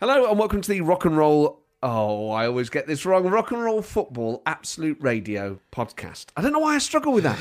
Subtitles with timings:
[0.00, 1.60] Hello and welcome to the Rock and Roll.
[1.82, 3.26] Oh, I always get this wrong.
[3.26, 6.26] Rock and Roll Football Absolute Radio podcast.
[6.36, 7.36] I don't know why I struggle with that.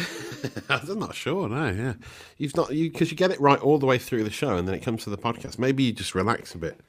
[0.89, 1.47] I'm not sure.
[1.47, 1.93] No, yeah,
[2.39, 4.67] you've not you because you get it right all the way through the show, and
[4.67, 5.59] then it comes to the podcast.
[5.59, 6.79] Maybe you just relax a bit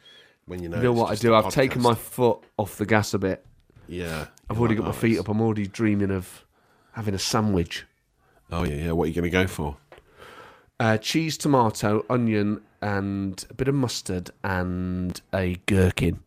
[0.46, 0.78] when you know.
[0.78, 1.34] You know what I do?
[1.34, 3.44] I've taken my foot off the gas a bit.
[3.86, 5.28] Yeah, I've already got my feet up.
[5.28, 6.46] I'm already dreaming of
[6.92, 7.84] having a sandwich.
[8.50, 8.92] Oh yeah, yeah.
[8.92, 9.76] What are you going to go for?
[10.80, 16.20] Uh, cheese, tomato, onion, and a bit of mustard and a gherkin.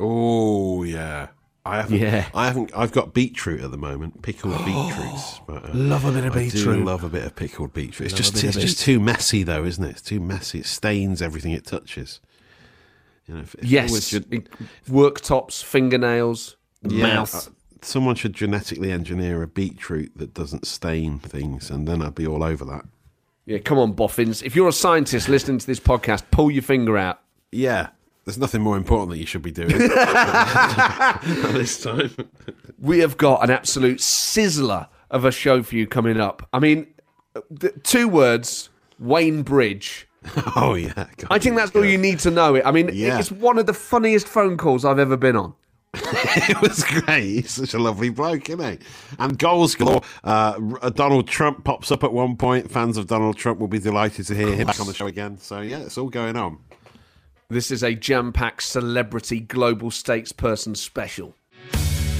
[0.00, 1.28] Oh yeah.
[1.66, 1.98] I haven't.
[1.98, 2.28] Yeah.
[2.34, 2.70] I haven't.
[2.74, 5.40] I've got beetroot at the moment, pickled beetroots.
[5.46, 6.78] But, uh, Love a bit of I beetroot.
[6.78, 8.06] do love a bit of pickled beetroot.
[8.06, 9.90] It's Love just it's just too messy though, isn't it?
[9.90, 10.60] It's too messy.
[10.60, 12.20] It stains everything it touches.
[13.26, 14.48] You know, if, if Yes, should-
[14.88, 17.34] worktops, fingernails, Yeah, mouth.
[17.48, 17.50] uh,
[17.82, 22.42] someone should genetically engineer a beetroot that doesn't stain things, and then I'd be all
[22.42, 22.86] over that.
[23.48, 24.42] Yeah, come on, boffins.
[24.42, 27.20] If you're a scientist listening to this podcast, pull your finger out.
[27.50, 27.88] Yeah,
[28.26, 29.68] there's nothing more important that you should be doing
[31.54, 32.10] this time.
[32.78, 36.46] We have got an absolute sizzler of a show for you coming up.
[36.52, 36.88] I mean,
[37.58, 40.06] th- two words Wayne Bridge.
[40.56, 42.54] oh yeah, God, I think that's all you need to know.
[42.56, 42.66] It.
[42.66, 43.18] I mean, Yeah.
[43.18, 45.54] it's one of the funniest phone calls I've ever been on.
[45.94, 47.24] it was great.
[47.24, 48.86] He's such a lovely bloke, isn't he?
[49.18, 50.02] And goals galore.
[50.22, 50.58] Uh,
[50.90, 52.70] Donald Trump pops up at one point.
[52.70, 55.38] Fans of Donald Trump will be delighted to hear him back on the show again.
[55.38, 56.58] So yeah, it's all going on.
[57.48, 61.34] This is a jam packed celebrity global stakes person special.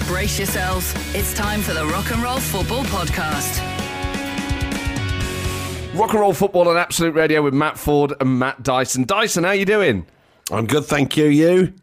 [0.06, 0.94] Brace yourselves.
[1.14, 3.62] It's time for the Rock and Roll Football Podcast.
[5.94, 9.04] Rock and roll football on Absolute Radio with Matt Ford and Matt Dyson.
[9.04, 10.06] Dyson, how you doing?
[10.50, 11.26] I'm good, thank you.
[11.26, 11.74] You?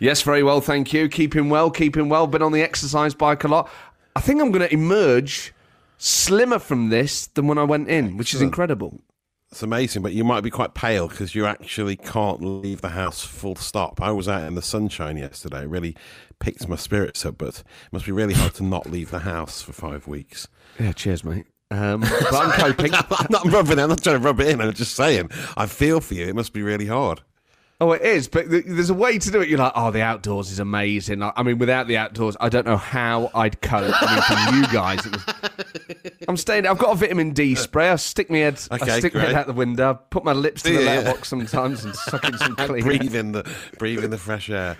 [0.00, 1.08] Yes, very well, thank you.
[1.08, 2.26] Keeping well, keeping well.
[2.26, 3.70] Been on the exercise bike a lot.
[4.16, 5.52] I think I'm going to emerge
[5.98, 9.00] slimmer from this than when I went in, which is incredible.
[9.50, 13.24] It's amazing, but you might be quite pale because you actually can't leave the house
[13.24, 14.00] full stop.
[14.00, 15.62] I was out in the sunshine yesterday.
[15.62, 15.96] It really
[16.38, 19.62] picked my spirits up, but it must be really hard to not leave the house
[19.62, 20.48] for five weeks.
[20.78, 21.46] Yeah, cheers, mate.
[21.70, 22.92] Um, but I'm coping.
[22.94, 23.82] I'm not rubbing it.
[23.82, 24.60] I'm not trying to rub it in.
[24.60, 25.30] I'm just saying.
[25.56, 26.26] I feel for you.
[26.26, 27.22] It must be really hard.
[27.80, 29.48] Oh, it is, but th- there's a way to do it.
[29.48, 31.22] You're like, oh, the outdoors is amazing.
[31.22, 33.92] I I mean, without the outdoors, I don't know how I'd cope.
[34.02, 36.18] I mean, from you guys, it was...
[36.26, 36.66] I'm staying.
[36.66, 37.88] I've got a vitamin D spray.
[37.90, 38.60] I stick my head.
[38.72, 39.90] okay, I stick my head out the window.
[39.90, 40.86] I Put my lips to the Yeah.
[40.96, 42.78] letterbox sometimes and suck in some clean.
[42.78, 42.98] air.
[42.98, 44.76] breathe in the breathe in the fresh air.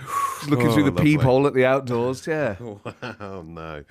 [0.48, 1.16] Looking Oh, through the lovely.
[1.16, 2.26] peephole at the outdoors.
[2.26, 2.56] Yeah.
[3.20, 3.84] Oh no.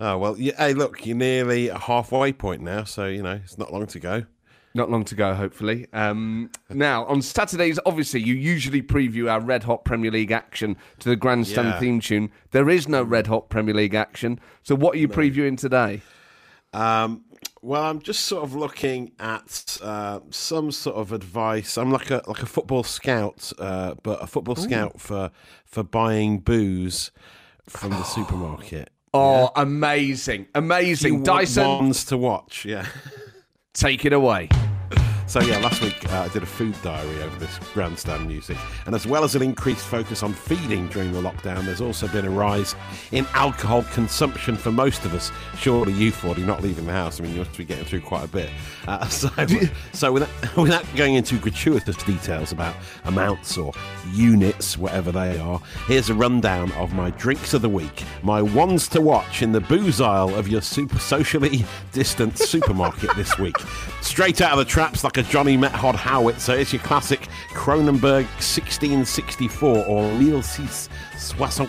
[0.00, 0.36] Oh well.
[0.36, 3.86] Yeah, hey, look, you're nearly a halfway point now, so you know it's not long
[3.86, 4.24] to go.
[4.78, 5.88] Not long to go, hopefully.
[5.92, 11.08] Um, now, on Saturdays, obviously, you usually preview our red hot Premier League action to
[11.08, 11.80] the grandstand Yeah.
[11.80, 12.30] theme tune.
[12.52, 14.38] There is no red hot Premier League action.
[14.62, 16.02] So, what are you previewing today?
[16.72, 17.24] Um,
[17.60, 21.76] well, I'm just sort of looking at uh, some sort of advice.
[21.76, 25.32] I'm like a like a football scout, uh, but a football scout for
[25.64, 27.10] for buying booze
[27.68, 28.90] from the supermarket.
[29.12, 30.46] Oh, amazing.
[30.54, 31.14] Amazing.
[31.14, 32.86] You Dyson, want to watch, yeah.
[33.74, 34.50] take it away.
[35.28, 38.56] So yeah, last week uh, I did a food diary over this grandstand music,
[38.86, 42.24] and as well as an increased focus on feeding during the lockdown, there's also been
[42.24, 42.74] a rise
[43.12, 45.30] in alcohol consumption for most of us.
[45.58, 47.20] Surely you, Ford, you're not leaving the house.
[47.20, 48.48] I mean, you must be getting through quite a bit.
[48.86, 49.28] Uh, so,
[49.92, 52.74] so without, without going into gratuitous details about
[53.04, 53.74] amounts or
[54.14, 58.88] units, whatever they are, here's a rundown of my drinks of the week, my ones
[58.88, 63.56] to watch in the booze aisle of your super socially distant supermarket this week.
[64.00, 68.24] Straight out of the traps like a Johnny Met Metgod howitzer, it's your classic Kronenbourg
[68.40, 71.68] 1664 or Lille 6 64.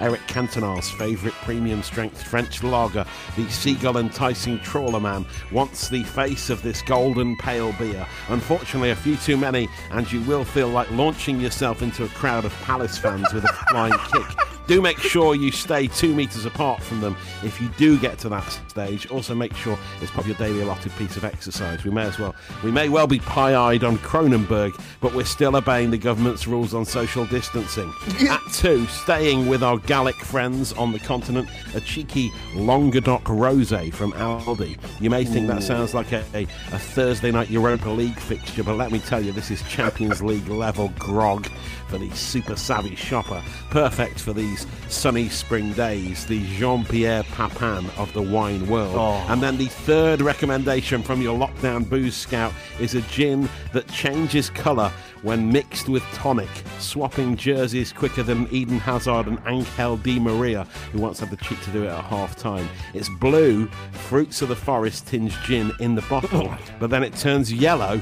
[0.00, 3.04] Eric Cantona's favourite premium strength French lager,
[3.36, 8.06] the seagull enticing trawler man, wants the face of this golden pale beer.
[8.28, 12.44] Unfortunately, a few too many, and you will feel like launching yourself into a crowd
[12.44, 14.47] of Palace fans with a flying kick.
[14.68, 18.28] Do make sure you stay two metres apart from them if you do get to
[18.28, 19.10] that stage.
[19.10, 21.84] Also, make sure it's part of your daily allotted piece of exercise.
[21.84, 25.90] We may as well, we may well be pie-eyed on Kronenbourg, but we're still obeying
[25.90, 27.90] the government's rules on social distancing.
[28.28, 34.12] At two, staying with our Gallic friends on the continent, a cheeky Languedoc Rosé from
[34.12, 34.76] Aldi.
[35.00, 38.76] You may think that sounds like a, a, a Thursday night Europa League fixture, but
[38.76, 41.48] let me tell you, this is Champions League level grog
[41.88, 43.42] for the super savvy shopper.
[43.70, 48.94] Perfect for these sunny spring days, the Jean Pierre Papin of the wine world.
[48.96, 49.26] Oh.
[49.32, 54.50] And then the third recommendation from your lockdown booze scout is a gin that changes
[54.50, 54.92] colour
[55.22, 56.48] when mixed with tonic,
[56.78, 61.60] swapping jerseys quicker than Eden Hazard and Angel Di Maria, who once had the cheek
[61.62, 62.68] to do it at half time.
[62.94, 67.52] It's blue, fruits of the forest tinged gin in the bottle, but then it turns
[67.52, 68.00] yellow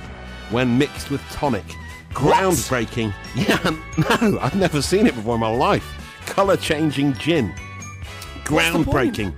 [0.50, 1.64] when mixed with tonic.
[2.16, 3.12] Groundbreaking.
[3.34, 3.58] Yeah,
[4.30, 5.84] no, I've never seen it before in my life.
[6.24, 7.52] Colour changing gin.
[8.44, 9.34] Groundbreaking.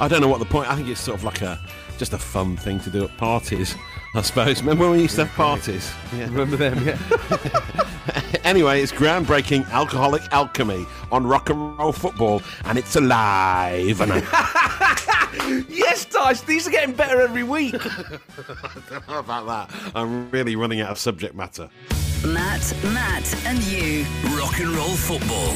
[0.00, 0.70] I don't know what the point.
[0.70, 1.60] I think it's sort of like a
[1.98, 3.74] just a fun thing to do at parties.
[4.14, 4.62] I suppose.
[4.62, 5.92] Remember when we used to have parties?
[6.16, 6.24] Yeah.
[6.24, 6.86] Remember them?
[6.86, 6.98] Yeah.
[8.44, 14.00] Anyway, it's groundbreaking alcoholic alchemy on rock and roll football, and it's alive.
[14.00, 16.42] And I yes, Dice.
[16.42, 17.72] These are getting better every week.
[17.72, 19.92] don't know about that.
[19.96, 21.68] I'm really running out of subject matter.
[22.24, 24.04] Matt, Matt, and you.
[24.36, 25.54] Rock and roll football.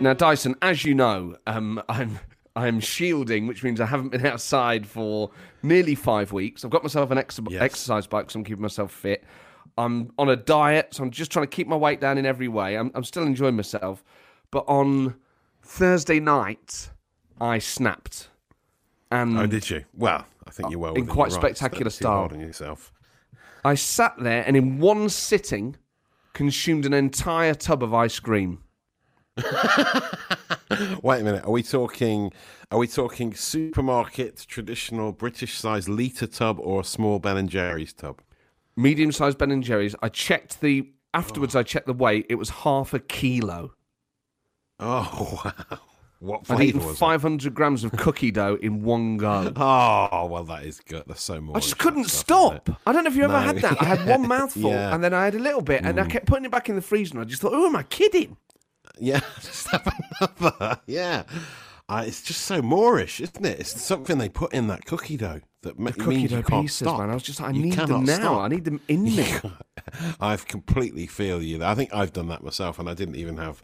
[0.00, 2.18] Now, Dyson, as you know, um, I'm
[2.56, 5.30] I'm shielding, which means I haven't been outside for
[5.62, 6.64] nearly five weeks.
[6.64, 7.62] I've got myself an ex- Yes.
[7.62, 9.24] exercise bike, so I'm keeping myself fit.
[9.78, 12.48] I'm on a diet, so I'm just trying to keep my weight down in every
[12.48, 12.76] way.
[12.76, 14.02] I'm, I'm still enjoying myself,
[14.50, 15.14] but on
[15.62, 16.90] Thursday night,
[17.40, 18.30] I snapped,
[19.12, 19.84] and Oh, did you?
[19.94, 22.12] Well, I think you're well in quite spectacular Don't be too style.
[22.16, 22.92] hard on yourself.
[23.64, 25.76] I sat there and in one sitting
[26.32, 28.62] consumed an entire tub of ice cream.
[31.02, 31.44] Wait a minute.
[31.44, 32.32] Are we talking?
[32.70, 37.92] Are we talking supermarket traditional British size liter tub or a small Ben and Jerry's
[37.92, 38.20] tub?
[38.76, 39.94] medium sized Ben and Jerry's.
[40.02, 41.54] I checked the afterwards.
[41.54, 42.26] I checked the weight.
[42.28, 43.74] It was half a kilo.
[44.78, 45.78] Oh wow!
[46.20, 46.98] What I'd eaten was it?
[46.98, 49.52] 500 grams of cookie dough in one go.
[49.56, 51.04] Oh well, that is good.
[51.06, 51.56] That's so much.
[51.56, 52.68] I just couldn't stop.
[52.86, 53.38] I don't know if you ever No.
[53.40, 53.80] had that.
[53.80, 54.90] I had one mouthful Yeah.
[54.90, 54.94] Mm.
[54.96, 56.82] and then I had a little bit, and I kept putting it back in the
[56.82, 57.14] freezer.
[57.14, 58.36] And I just thought, "Who am I kidding?"
[59.02, 59.90] Yeah, just have
[60.20, 60.78] another.
[60.86, 61.22] Yeah,
[61.90, 63.60] uh, it's just so Moorish, isn't it?
[63.60, 66.62] It's something they put in that cookie dough that ma- Cookie means dough you can't
[66.64, 66.98] pieces, stop.
[67.00, 67.10] man.
[67.10, 68.14] I was just like, I You need them now.
[68.14, 68.40] stop.
[68.42, 69.26] I need them in me.
[70.20, 71.62] I've completely feel you.
[71.64, 73.62] I think I've done that myself, and I didn't even have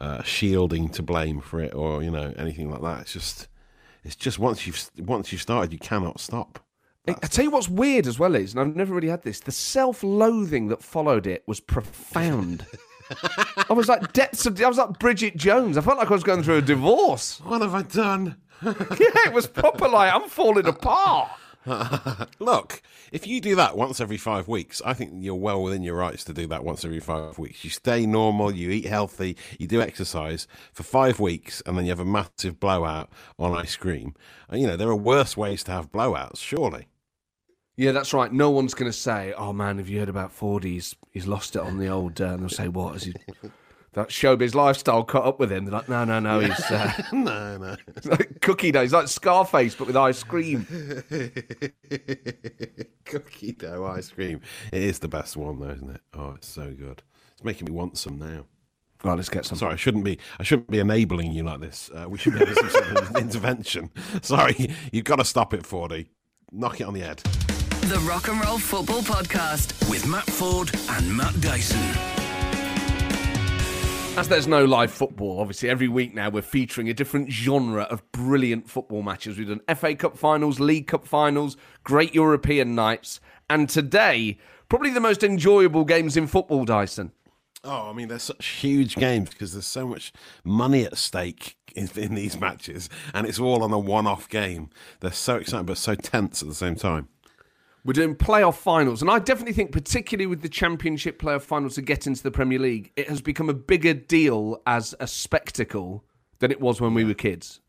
[0.00, 3.00] uh, shielding to blame for it, or you know anything like that.
[3.02, 3.48] It's just,
[4.04, 6.58] it's just once you've once you've started, you cannot stop.
[7.06, 9.40] I I tell you what's weird as well is, and I've never really had this,
[9.40, 12.66] the self loathing that followed it was profound.
[13.68, 15.76] I was like depths of, I was like Bridget Jones.
[15.76, 17.40] I felt like I was going through a divorce.
[17.40, 18.36] What have I done?
[18.60, 21.30] Yeah, it was proper like, I'm falling apart.
[22.40, 22.82] Look,
[23.12, 26.24] if you do that once every five weeks, I think you're well within your rights
[26.24, 27.62] to do that once every five weeks.
[27.62, 31.90] You stay normal, you eat healthy, you do exercise for five weeks, and then you
[31.90, 34.14] have a massive blowout on ice cream.
[34.48, 36.88] And, you know, there are worse ways to have blowouts, surely.
[37.78, 38.32] Yeah, that's right.
[38.32, 40.64] No one's going to say, "Oh man, have you heard about Ford?
[40.64, 43.14] He's he's lost it on the old." Uh, and they'll say, "What is he?"
[43.94, 45.64] That showbiz lifestyle caught up with him.
[45.64, 46.40] They're like, "No, no, no.
[46.40, 47.76] He's uh, no, no.
[47.96, 48.82] it's like cookie dough.
[48.82, 50.66] He's like Scarface, but with ice cream."
[53.06, 54.40] Cookie dough ice cream.
[54.72, 56.00] It is the best one, though, isn't it?
[56.14, 57.02] Oh, it's so good.
[57.32, 58.44] It's making me want some now.
[59.02, 59.56] Right, let's get some.
[59.56, 60.18] Sorry, I shouldn't be.
[60.38, 61.90] I shouldn't be enabling you like this.
[61.94, 63.90] Uh, we should be having some sort of intervention.
[64.20, 66.10] Sorry, you've got to stop it, Fordy.
[66.52, 67.22] Knock it on the head.
[67.88, 69.88] The Rock and Roll Football Podcast.
[69.88, 71.80] With Matt Ford and Matt Dyson.
[74.18, 78.02] As there's no live football, obviously every week now we're featuring a different genre of
[78.12, 79.38] brilliant football matches.
[79.38, 84.36] We've done FA Cup finals, League Cup finals, great European nights, and today
[84.68, 86.66] probably the most enjoyable games in football.
[86.66, 87.12] Dyson.
[87.64, 90.12] Oh, I mean, they're such huge games because there's so much
[90.44, 94.68] money at stake in, in these matches, and it's all on a one-off game.
[95.00, 97.08] They're so exciting, but so tense at the same time.
[97.84, 101.82] We're doing playoff finals, and I definitely think, particularly with the Championship playoff finals to
[101.82, 106.04] get into the Premier League, it has become a bigger deal as a spectacle
[106.40, 107.60] than it was when we were kids.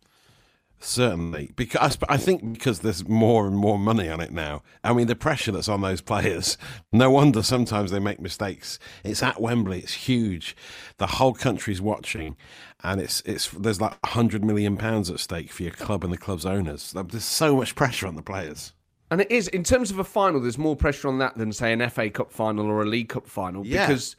[0.82, 4.64] Certainly, because I think because there's more and more money on it now.
[4.82, 6.58] I mean, the pressure that's on those players.
[6.92, 8.80] No wonder sometimes they make mistakes.
[9.04, 9.80] It's at Wembley.
[9.80, 10.56] It's huge.
[10.98, 12.36] The whole country's watching,
[12.84, 16.18] and it's it's there's like hundred million pounds at stake for your club and the
[16.18, 16.94] club's owners.
[16.94, 18.74] There's so much pressure on the players.
[19.12, 21.74] And it is, in terms of a final, there's more pressure on that than, say,
[21.74, 23.88] an FA Cup final or a League Cup final Yeah.
[23.88, 24.16] because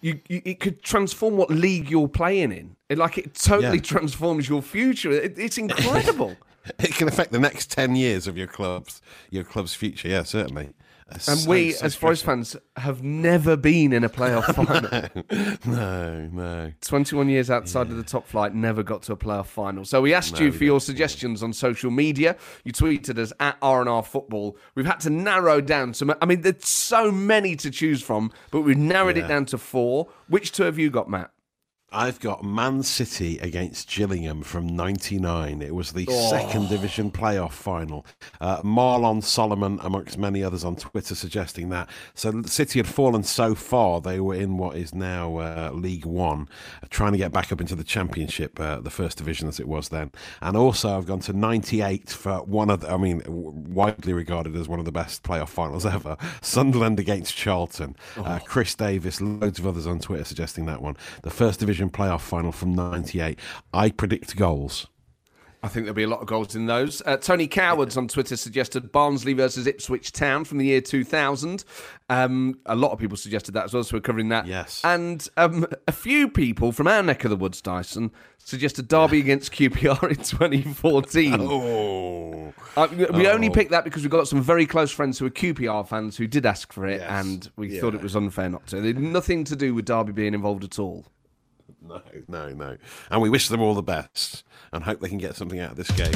[0.00, 2.76] you, you it could transform what league you're playing in.
[2.88, 3.82] It, like, it totally Yeah.
[3.82, 5.10] transforms your future.
[5.10, 6.36] It, it's incredible.
[6.78, 10.08] It can affect the next ten years of your club's your club's future.
[10.08, 10.68] Yeah, certainly.
[11.12, 15.74] And so- we, so as Forest fans, have never been in a playoff final.
[15.74, 16.72] no, no.
[16.80, 19.84] 21 years outside of the top flight, never got to a playoff final.
[19.84, 22.36] So we asked you for your suggestions on social media.
[22.64, 24.56] You tweeted us at R&R Football.
[24.74, 26.14] We've had to narrow down some.
[26.20, 30.08] I mean, there's so many to choose from, but we've narrowed it down to four.
[30.28, 31.30] Which two have you got, Matt?
[31.92, 35.60] I've got Man City against Gillingham from '99.
[35.60, 38.06] It was the second division playoff final.
[38.40, 41.88] Uh, Marlon Solomon, amongst many others on Twitter, suggesting that.
[42.14, 46.48] So City had fallen so far they were in what is now uh, League One,
[46.90, 49.88] trying to get back up into the Championship, uh, the first division as it was
[49.88, 50.12] then.
[50.40, 54.68] And also I've gone to '98 for one of, the, I mean, widely regarded as
[54.68, 56.16] one of the best playoff finals ever.
[56.40, 57.96] Sunderland against Charlton.
[58.16, 60.96] Uh, Chris Davis, loads of others on Twitter suggesting that one.
[61.22, 63.38] The first division playoff final from '98.
[63.72, 64.86] I predict goals.
[65.62, 67.02] I think there'll be a lot of goals in those.
[67.04, 71.64] Uh, Tony Cowards on Twitter suggested Barnsley versus Ipswich Town from the year 2000.
[72.08, 74.46] Um, a lot of people suggested that as well, so we're covering that.
[74.46, 74.80] Yes.
[74.84, 79.52] And um, a few people from our neck of the woods, Dyson, suggested Derby against
[79.52, 81.36] QPR in 2014.
[81.38, 85.26] Oh, Uh, we we only picked that because we've got some very close friends who
[85.26, 87.10] are QPR fans who did ask for it, Yes.
[87.26, 87.82] and we Yeah.
[87.82, 88.78] thought it was unfair not to.
[88.78, 91.04] It had nothing to do with Derby being involved at all.
[91.88, 92.76] no, no, no.
[93.10, 95.76] And we wish them all the best and hope they can get something out of
[95.76, 96.12] this game.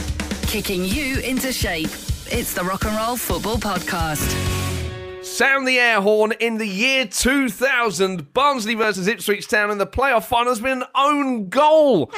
[0.47, 1.90] Kicking you into shape.
[2.30, 4.30] It's the Rock and Roll Football Podcast.
[5.25, 8.33] Sound the air horn in the year 2000.
[8.35, 12.12] Barnsley versus Ipswich Town in the playoff final has been an own goal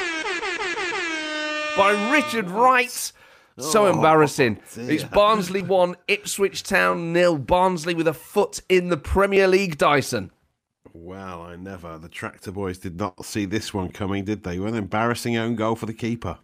[1.76, 3.12] by Richard Wright.
[3.58, 4.58] So oh, embarrassing.
[4.76, 7.38] It's Barnsley 1, Ipswich Town nil.
[7.38, 10.30] Barnsley with a foot in the Premier League, Dyson.
[10.98, 11.98] Well, I never.
[11.98, 14.56] The Tractor Boys did not see this one coming, did they?
[14.56, 16.38] An embarrassing own goal for the keeper.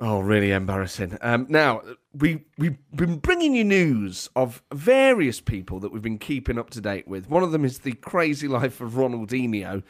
[0.00, 1.16] Oh, really embarrassing.
[1.20, 1.82] Um, now,
[2.12, 6.80] we, we've been bringing you news of various people that we've been keeping up to
[6.80, 7.30] date with.
[7.30, 9.84] One of them is the crazy life of Ronaldinho.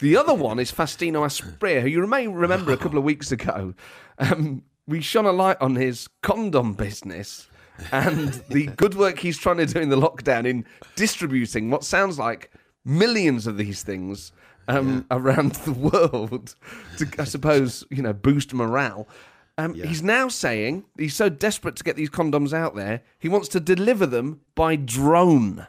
[0.00, 3.72] The other one is Faustino Asprilla, who you may remember a couple of weeks ago.
[4.18, 7.48] Um, we shone a light on his condom business
[7.92, 10.64] and the good work he's trying to do in the lockdown in
[10.96, 12.50] distributing what sounds like
[12.88, 14.32] millions of these things
[14.66, 16.54] um, around the world
[16.96, 19.08] to, I suppose, you know, boost morale.
[19.56, 23.48] Um, He's now saying he's so desperate to get these condoms out there, he wants
[23.48, 25.66] to deliver them by drone.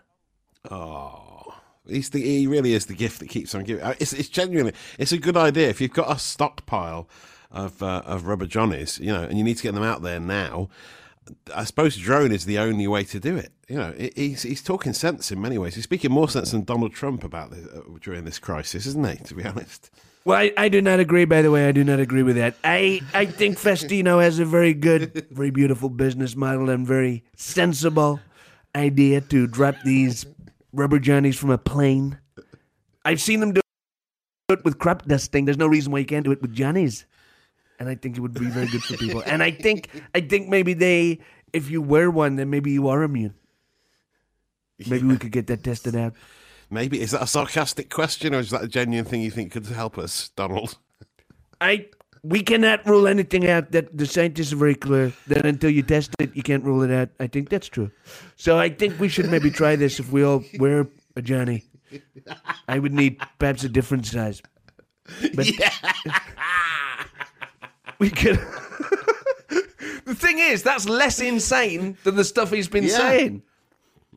[0.69, 1.55] Oh,
[1.87, 3.83] he's the, he really is the gift that keeps on giving.
[3.83, 5.69] Uh, It's, it's genuinely, it's a good idea.
[5.69, 7.09] If you've got a stockpile
[7.51, 10.19] of uh, of rubber johnnies, you know, and you need to get them out there
[10.19, 10.69] now,
[11.53, 13.51] I suppose drone is the only way to do it.
[13.67, 15.75] You know, he's he's talking sense in many ways.
[15.75, 19.23] He's speaking more sense than Donald Trump about this uh, during this crisis, isn't he?
[19.25, 19.91] To be honest.
[20.25, 21.25] Well, I, I do not agree.
[21.25, 22.55] By the way, I do not agree with that.
[22.63, 28.19] I I think Faustino has a very good, very beautiful business model and very sensible
[28.75, 30.25] idea to drop these
[30.73, 32.19] rubber johnnies from a plane.
[33.05, 33.61] I've seen them do
[34.49, 35.45] it with crop dusting.
[35.45, 37.05] There's no reason why you can't do it with johnnies,
[37.79, 39.23] and I think it would be very good for people.
[39.25, 41.19] And I think I think maybe they,
[41.53, 43.33] if you wear one, then maybe you are immune.
[44.87, 46.13] Maybe we could get that tested out.
[46.69, 49.65] Maybe is that a sarcastic question, or is that a genuine thing you think could
[49.65, 50.77] help us, Donald?
[51.59, 51.87] I
[52.21, 53.71] we cannot rule anything out.
[53.71, 56.91] That the scientists are very clear that until you test it, you can't rule it
[56.91, 57.09] out.
[57.19, 57.91] I think that's true.
[58.35, 61.63] So I think we should maybe try this if we all wear a Johnny.
[62.67, 64.41] I would need perhaps a different size.
[65.33, 65.47] But
[67.99, 68.35] We could.
[70.05, 72.97] the thing is, that's less insane than the stuff he's been Yeah.
[72.97, 73.43] saying.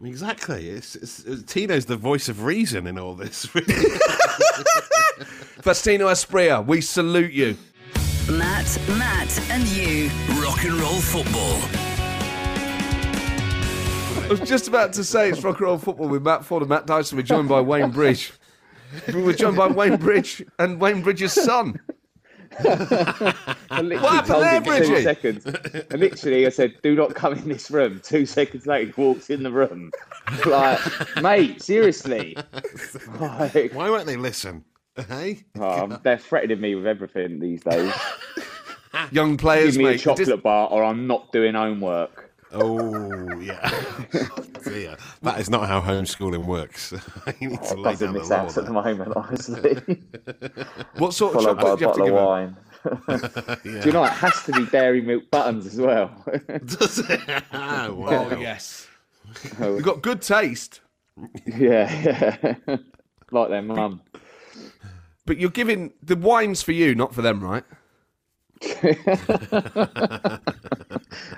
[0.05, 0.69] Exactly.
[0.69, 3.47] It's, it's, it's Tino's the voice of reason in all this.
[5.63, 7.57] Faustino Asprilla, we salute you.
[8.31, 10.11] Matt, Matt, and you.
[10.43, 11.59] Rock and roll football.
[14.25, 16.69] I was just about to say it's rock and roll football with Matt Ford and
[16.71, 17.17] Matt Dyson.
[17.17, 18.33] We're joined by Wayne Bridge.
[19.13, 21.79] We're joined by Wayne Bridge and Wayne Bridge's son.
[22.59, 25.47] I literally What happened there, him two seconds.
[25.47, 29.31] And literally, I said, "Do not come in this room." Two seconds later, he walks
[29.31, 29.91] in the room,
[30.47, 30.81] like,
[31.23, 32.37] "Mate, seriously."
[33.19, 34.65] Like, Why won't they listen?
[35.09, 35.45] Hey?
[35.59, 37.93] oh, they're threatening me with everything these days.
[39.11, 42.32] Young players, Give me a chocolate Just- bar, or I'm not doing homework.
[42.53, 43.69] Oh, yeah.
[44.65, 44.97] Dear.
[45.23, 46.93] That is not how homeschooling works.
[47.41, 48.33] you need to It lay down the law.
[48.37, 49.75] out at the moment, honestly.
[50.99, 52.27] what sort of Followed by chocolate do you have to give of him?
[52.27, 52.57] wine.
[53.65, 56.11] Do you know it has to be dairy milk buttons as well?
[56.67, 57.21] Does it?
[57.53, 58.29] Ah, oh, wow.
[58.31, 58.87] Oh, yes.
[59.61, 60.81] You've got good taste,
[61.47, 62.77] yeah, yeah.
[63.31, 64.03] like their mum.
[65.25, 67.65] but you're giving the wine's for you, not for them, right?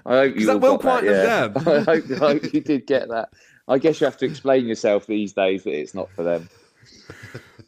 [0.06, 1.72] I hope you that will got quieten that, them yeah.
[1.72, 3.30] I hope, I hope you did get that.
[3.66, 6.48] I guess you have to explain yourself these days that it's not for them.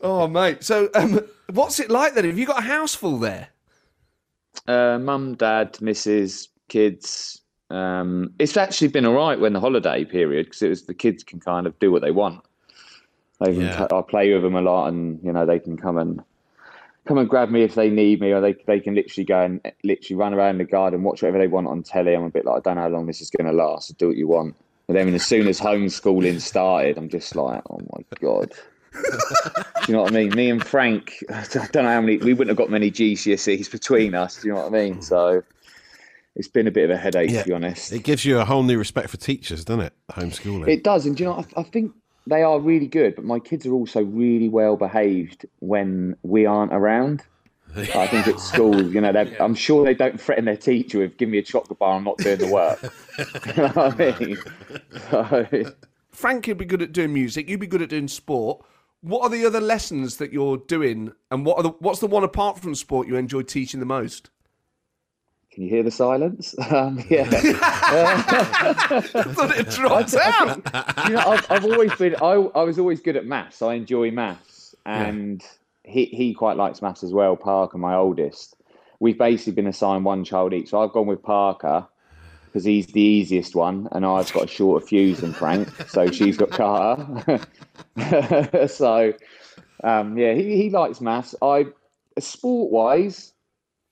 [0.02, 0.62] Oh, mate.
[0.62, 1.20] So, um,
[1.52, 2.26] what's it like then?
[2.26, 3.48] Have you got a house full there?
[4.68, 7.40] Uh, Mum, dad, Mrs, kids.
[7.70, 11.25] Um, it's actually been all right when the holiday period because it was the kids
[11.25, 12.44] can kind of do what they want.
[13.40, 13.86] They can Yeah.
[13.90, 16.22] I play with them a lot, and you know they can come and
[17.06, 19.60] come and grab me if they need me, or they they can literally go and
[19.84, 22.14] literally run around the garden, watch whatever they want on telly.
[22.14, 23.88] I'm a bit like, I don't know how long this is going to last.
[23.88, 24.56] So do what you want.
[24.86, 28.52] But then, as soon as homeschooling started, I'm just like, oh my god.
[28.92, 29.02] do
[29.88, 30.30] you know what I mean?
[30.34, 32.18] Me and Frank, I don't know how many.
[32.18, 34.40] We wouldn't have got many GCSEs between us.
[34.42, 35.02] Do you know what I mean?
[35.02, 35.42] So
[36.34, 37.42] it's been a bit of a headache, Yeah.
[37.42, 37.92] to be honest.
[37.92, 39.92] It gives you a whole new respect for teachers, doesn't it?
[40.12, 40.68] Homeschooling.
[40.68, 41.92] It does, and do you know, I, I think
[42.26, 43.14] they are really good.
[43.16, 47.23] But my kids are also really well behaved when we aren't around.
[47.76, 51.16] I think at school, you know, they're- I'm sure they don't threaten their teacher with
[51.18, 52.80] "Give me a chocolate bar, I'm not doing the work."
[53.56, 54.37] you know what I mean?
[55.11, 55.73] So,
[56.11, 57.49] Frank, you'd be good at doing music.
[57.49, 58.64] You'd be good at doing sport.
[59.02, 62.25] What are the other lessons that you're doing, and what are the, what's the one
[62.25, 64.30] apart from sport you enjoy teaching the most?
[65.56, 66.54] Can you hear the silence?
[66.70, 67.26] Um, yeah.
[67.32, 71.08] I thought it dropped out.
[71.08, 72.14] you know, I've, I've always been.
[72.16, 73.62] I, I was always good at maths.
[73.62, 75.42] I enjoy maths, and
[75.84, 77.36] he he quite likes maths as well.
[77.36, 78.56] Parker, my oldest,
[79.00, 80.70] we've basically been assigned one child each.
[80.70, 81.86] So I've gone with Parker
[82.46, 85.70] because he's the easiest one, and I've got a shorter fuse than Frank.
[85.88, 87.40] So she's got Carter.
[88.68, 89.14] so
[89.84, 91.34] um, yeah, he, he likes maths.
[91.40, 91.66] I
[92.18, 93.32] sport wise,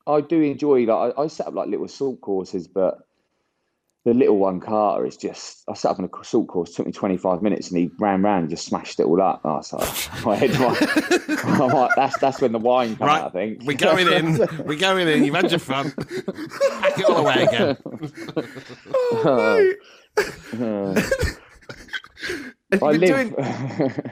[0.06, 2.98] I do enjoy like I, I set up like little salt courses, but
[4.04, 6.92] the little one Carter is just I set up on a salt course, took me
[6.92, 9.40] 25 minutes and he ran round and just smashed it all up.
[9.44, 13.28] I was like, my head might, I'm like, that's that's when the wine come out,
[13.28, 13.62] I think.
[13.64, 14.36] we're going in.
[14.66, 15.24] We're going in.
[15.24, 15.90] You've had your fun.
[15.92, 17.76] Pack it all away again.
[20.16, 20.94] Oh,
[22.82, 24.02] I You're live doing-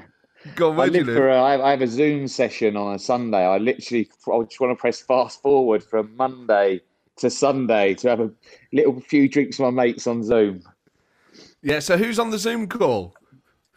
[0.59, 3.45] I where do you live for a, I have- a Zoom session on a Sunday.
[3.45, 6.81] I literally I just want to press fast forward from Monday
[7.17, 8.31] to Sunday to have a
[8.73, 10.63] little few drinks with my mates on Zoom.
[11.63, 11.79] Yeah.
[11.79, 13.15] So who's on the Zoom call?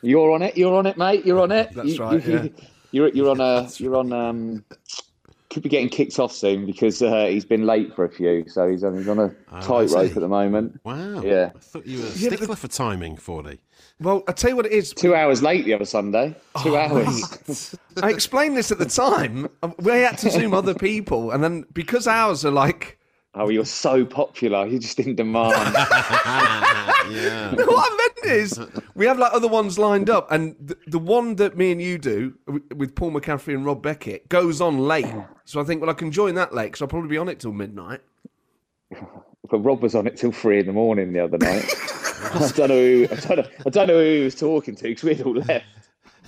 [0.02, 0.58] You're on it.
[0.58, 1.26] You're on it, mate.
[1.26, 1.72] You're on it.
[1.74, 2.48] That's You- right, you- yeah.
[2.92, 4.64] You're you're on a you're on um.
[5.52, 8.68] Could be getting kicked off soon because uh, he's been late for a few, so
[8.70, 10.82] he's on, he's on a Oh, tightrope at the moment.
[10.84, 11.22] Wow.
[11.22, 11.52] Yeah.
[11.56, 13.60] I thought you were a Yeah, stickler for timing, Fordy.
[14.00, 14.92] Well, I tell you what it is.
[14.94, 16.36] Two hours late the other Sunday.
[16.56, 17.76] Oh, Two Oh, hours.
[18.04, 19.48] I explained this at the time.
[19.80, 23.00] We had to Zoom other people, and then because ours are like
[23.38, 24.66] Oh, you're so popular.
[24.66, 25.54] You're just in demand.
[27.12, 27.54] Yeah.
[27.54, 28.60] what I meant is
[28.96, 32.00] we have like other ones lined up, and the, the one that me and you
[32.00, 32.34] do
[32.76, 35.06] with Paul McCaffrey and Rob Beckett goes on late.
[35.44, 37.40] So I think, well, I can join that late because I'll probably be on it
[37.40, 38.02] till midnight.
[39.50, 41.66] But Rob was on it till three in the morning the other night.
[42.34, 42.76] I don't know.
[42.76, 43.46] Who, I don't know.
[43.66, 45.66] I don't know who he was talking to because we'd all left.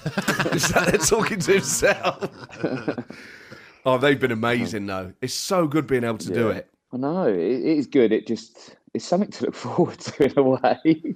[0.53, 2.29] Is that there talking to himself?
[3.85, 5.13] oh, they've been amazing though.
[5.21, 6.53] It's so good being able to do Yeah.
[6.55, 6.69] it.
[6.93, 8.11] I know it, it is good.
[8.11, 11.15] It just it's something to look forward to in a way.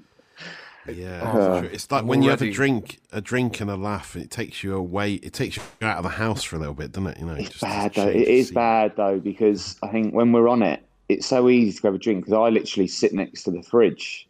[0.92, 1.70] Yeah, Uh, it's true.
[1.74, 4.16] it's like when you have a already- drink, a drink and a laugh.
[4.16, 5.14] It takes you away.
[5.14, 7.20] It takes you out of the house for a little bit, doesn't it?
[7.20, 8.12] You know, It's just bad a though.
[8.12, 8.54] shame It to is see.
[8.56, 11.98] bad though because I think when we're on it, it's so easy to grab a
[11.98, 14.28] drink because I literally sit next to the fridge.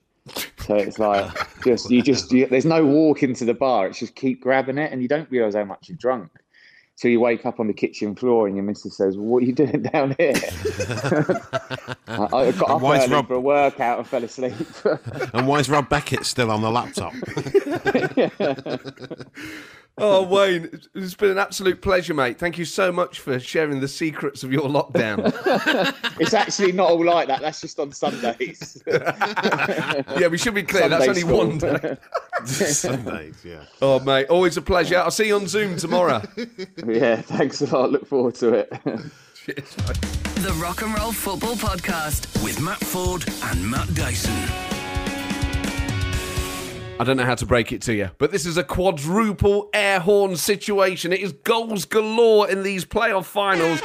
[0.59, 1.31] So it's like
[1.63, 3.87] just you just you, there's no walk into the bar.
[3.87, 6.31] It's just keep grabbing it, and you don't realise how much you've drunk.
[6.95, 9.45] So you wake up on the kitchen floor, and your missus says, well, "What are
[9.45, 10.35] you doing down here?"
[12.07, 14.53] I, I got up early Rob- for a workout and fell asleep.
[15.33, 17.13] And why is Rob Beckett still on the laptop?
[19.97, 22.39] Oh, Wayne, it's- it's been an absolute pleasure, mate.
[22.39, 25.19] Thank you so much for sharing the secrets of your lockdown.
[26.19, 27.41] it's actually not all like that.
[27.41, 28.81] That's just on Sundays.
[28.87, 30.89] yeah, we should be clear.
[30.89, 31.97] That's Sunday only one day.
[32.45, 33.65] Sundays, yeah.
[33.81, 34.97] Oh, mate, always a pleasure.
[34.97, 36.21] I'll see you on Zoom tomorrow.
[36.87, 37.91] yeah, thanks a lot.
[37.91, 38.69] Look forward to it.
[39.35, 40.01] Cheers, mate.
[40.41, 42.43] The Rock and Roll Football Podcast.
[42.43, 44.70] With Matt Ford and Matt Dyson.
[47.01, 49.99] I don't know how to break it to you, but this is a quadruple air
[49.99, 51.11] horn situation.
[51.11, 53.81] It is goals galore in these playoff finals.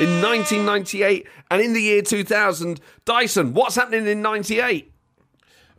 [0.00, 4.92] In 1998 and in the year 2000, Dyson, what's happening in 98?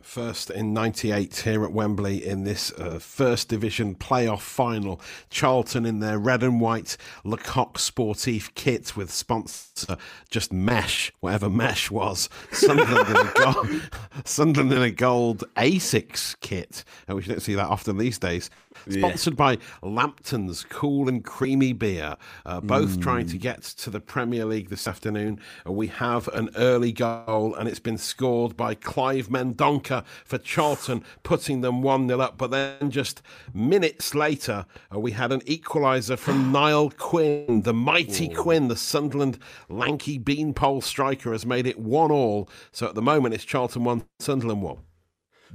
[0.02, 5.00] First in 98 here at Wembley in this uh, First Division playoff final.
[5.28, 9.96] Charlton in their red and white Le Coq Sportif kit with sponsor
[10.30, 12.28] just mesh, whatever mesh was.
[12.50, 13.90] Sunderland in a gold,
[14.24, 16.84] Sunderland in a gold Asics kit.
[17.08, 18.50] Uh, we don't see that often these days.
[18.88, 22.16] Sponsored by Lambton's Cool and Creamy Beer.
[22.46, 25.40] Uh, both trying to get to the Premier League this afternoon.
[25.66, 31.04] Uh, we have an early goal, and it's been scored by Clive Mendonca for Charlton,
[31.22, 32.38] putting them 1 0 up.
[32.38, 37.62] But then just minutes later, uh, we had an equaliser from Niall Quinn.
[37.62, 39.38] The mighty Quinn, the Sunderland
[39.68, 42.48] lanky beanpole striker, has made it 1 all.
[42.72, 44.78] So at the moment, it's Charlton 1, Sunderland 1.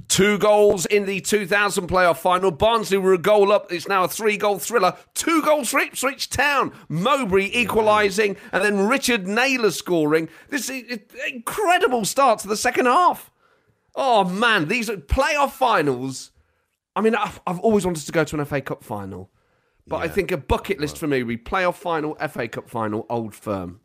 [0.08, 2.50] Two goals in the 2000 playoff final.
[2.50, 3.72] Barnsley were a goal up.
[3.72, 4.96] It's now a three goal thriller.
[5.14, 6.72] Two goals for Ipswich Town.
[6.88, 10.28] Mowbray equalising, and then Richard Naylor scoring.
[10.48, 13.30] This is an incredible start to the second half.
[13.94, 16.30] Oh, man, these are playoff finals.
[16.94, 19.30] I mean, I've, I've always wanted to go to an FA Cup final,
[19.86, 23.06] but I think a bucket list for me would be playoff final, FA Cup final,
[23.10, 23.80] Old Firm.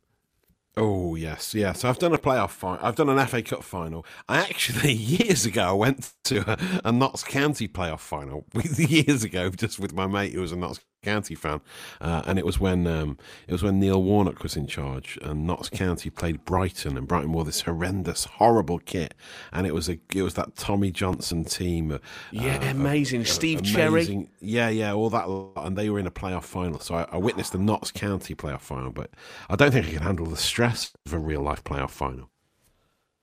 [0.77, 1.73] Oh yes, yeah.
[1.73, 2.85] So I've done a playoff final.
[2.85, 4.05] I've done an FA Cup final.
[4.29, 8.45] I actually years ago I went to a, a Notts County playoff final
[8.77, 11.61] years ago, just with my mate who was a Notts County fan,
[11.99, 15.47] uh, and it was when um, it was when Neil Warnock was in charge, and
[15.47, 19.15] Notts County played Brighton, and Brighton wore this horrendous, horrible kit,
[19.51, 21.91] and it was a it was that Tommy Johnson team.
[21.91, 21.97] uh,
[22.31, 23.25] Yeah, uh, amazing.
[23.25, 24.29] Steve Cherry.
[24.39, 26.79] Yeah, yeah, all that, lot, and they were in a playoff final.
[26.79, 29.09] So I, I witnessed the Notts County playoff final, but
[29.49, 32.29] I don't think I can handle the stress of a real life playoff final.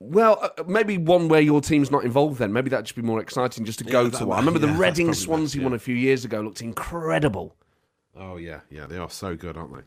[0.00, 2.52] Well, uh, maybe one where your team's not involved then.
[2.52, 4.36] Maybe that'd just be more exciting just to go to one.
[4.36, 5.64] I remember yeah, the Reading Swansea best, yeah.
[5.64, 7.56] one a few years ago looked incredible.
[8.18, 9.82] Oh yeah, yeah, they are so good, aren't they?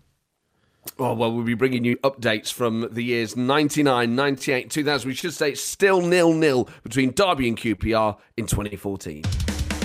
[0.97, 5.07] Oh, well, we'll be bringing you updates from the years 99, 98, 2000.
[5.07, 9.23] We should say it's still nil-nil between Derby and QPR in 2014.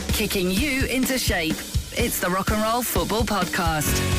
[0.09, 1.57] Kicking you into shape.
[1.99, 4.17] It's the Rock and Roll Football Podcast.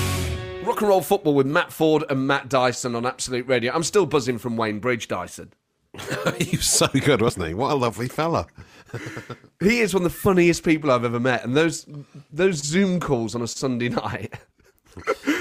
[0.67, 3.73] Rock and roll football with Matt Ford and Matt Dyson on Absolute Radio.
[3.73, 5.53] I'm still buzzing from Wayne Bridge Dyson.
[6.37, 7.53] he was so good, wasn't he?
[7.53, 8.47] What a lovely fella.
[9.59, 11.87] He is one of the funniest people I've ever met, and those
[12.31, 14.33] those Zoom calls on a Sunday night.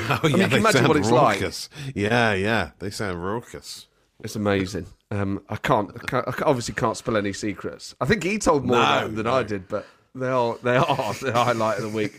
[0.09, 1.41] Oh yeah, you can they imagine sound what it's like.
[1.41, 1.69] raucous.
[1.95, 3.87] Yeah, yeah, they sound raucous.
[4.25, 4.87] It's amazing.
[5.11, 7.95] Um, I can't, I can't, I obviously can't spill any secrets.
[8.01, 10.77] I think he told more No, about them than I did, but they are they
[10.77, 12.19] are the highlight of the week.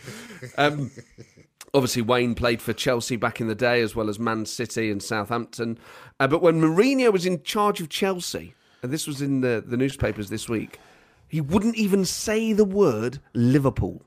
[0.57, 0.91] Um,
[1.73, 5.01] obviously, Wayne played for Chelsea back in the day, as well as Man City and
[5.01, 5.79] Southampton.
[6.19, 9.77] Uh, but when Mourinho was in charge of Chelsea, and this was in the, the
[9.77, 10.79] newspapers this week,
[11.27, 14.03] he wouldn't even say the word Liverpool.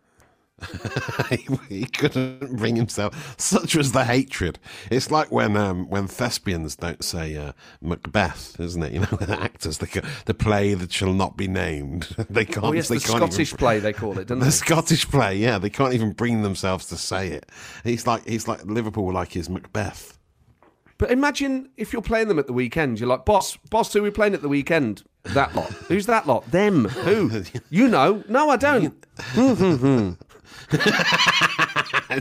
[1.69, 3.35] he, couldn't bring himself.
[3.39, 4.59] Such was the hatred.
[4.91, 8.93] It's like when um, when thespians don't say uh, Macbeth, isn't it?
[8.93, 12.15] You know, the actors, the the play that shall not be named.
[12.31, 12.67] They can't.
[12.67, 14.51] Oh yes, they the can't even- Scottish play they call it, don't The they?
[14.51, 17.51] Scottish play, yeah, they can't even bring themselves to say it.
[17.83, 20.19] He's like he's like Liverpool, like his Macbeth.
[20.99, 23.01] But imagine if you're playing them at the weekend.
[23.01, 25.03] You're like, boss, boss, who are we playing at the weekend?
[25.25, 25.71] That lot.
[25.89, 26.51] Who's that lot?
[26.51, 26.87] Them.
[26.87, 27.43] Who?
[27.71, 28.25] You know?
[28.29, 28.95] No, I don't.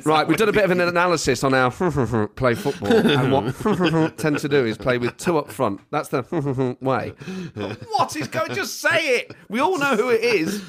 [0.05, 1.71] right, we've done a bit of an analysis on our
[2.35, 3.55] play football, and what
[4.17, 5.81] tend to do is play with two up front.
[5.91, 7.13] That's the way.
[7.95, 8.53] What is going?
[8.53, 9.35] Just say it.
[9.49, 10.63] We all know who it is.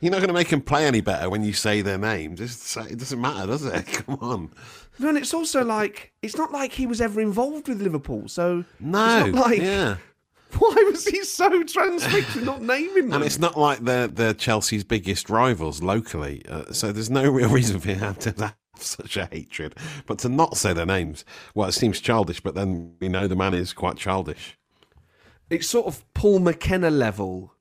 [0.00, 2.38] You're not going to make them play any better when you say their names.
[2.38, 3.86] Just say, it doesn't matter, does it?
[3.86, 4.50] Come on.
[4.98, 8.28] No, and it's also like it's not like he was ever involved with Liverpool.
[8.28, 9.30] So No.
[9.34, 9.96] like yeah.
[10.58, 13.14] why was he so transfixed not naming them?
[13.14, 17.48] And it's not like they're, they're Chelsea's biggest rivals locally, uh, so there's no real
[17.60, 19.74] reason for him to have such a hatred.
[20.06, 23.36] But to not say their names, well, it seems childish, but then we know the
[23.36, 24.58] man is quite childish.
[25.50, 27.52] it's sort of Paul McKenna level.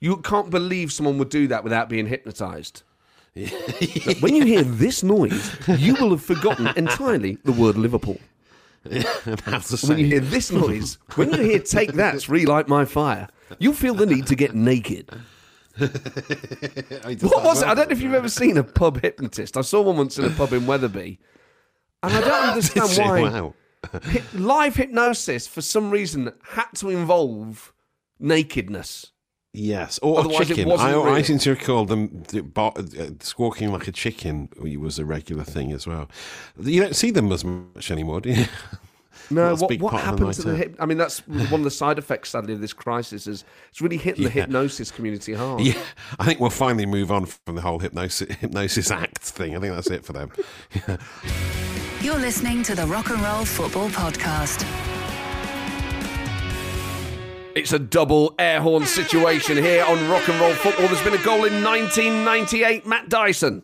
[0.00, 2.82] You can't believe someone would do that without being hypnotized.
[4.20, 8.18] When you hear this noise, you will have forgotten entirely the word Liverpool.
[8.90, 12.84] And how to When you hear this noise, when you hear "Take That's Relight My
[12.84, 15.10] Fire," you'll feel the need to get naked.
[15.78, 17.68] What was it?
[17.68, 19.56] I don't know if you've ever seen a pub hypnotist.
[19.56, 21.18] I saw one once in a pub in Wetherby,
[22.02, 23.54] and I don't understand why Wow.
[23.92, 27.72] Hy- live hypnosis for some reason had to involve
[28.18, 29.12] nakedness.
[29.58, 30.68] Yes, or Otherwise a it chicken.
[30.68, 31.24] wasn't I, I real.
[31.24, 32.82] seem to recall them d- bo- uh,
[33.20, 36.10] squawking like a chicken was a regular thing as well.
[36.60, 38.44] You don't see them as much anymore, do you?
[39.28, 40.76] No, That's what, what part of the happened to the hip?
[40.78, 43.26] I mean, that's one of the side effects, sadly, of this crisis.
[43.26, 45.62] Is it's really hit the hypnosis community hard.
[45.62, 45.82] Yeah,
[46.20, 49.56] I think we'll finally move on from the whole hypnosis, hypnosis act thing.
[49.56, 50.30] I think that's it for them.
[52.00, 54.62] You're listening to the Rock and Roll Football Podcast.
[57.56, 60.88] It's a double air horn situation here on Rock and Roll Football.
[60.88, 62.84] There's been a goal in 1998.
[62.84, 63.62] Matt Dyson.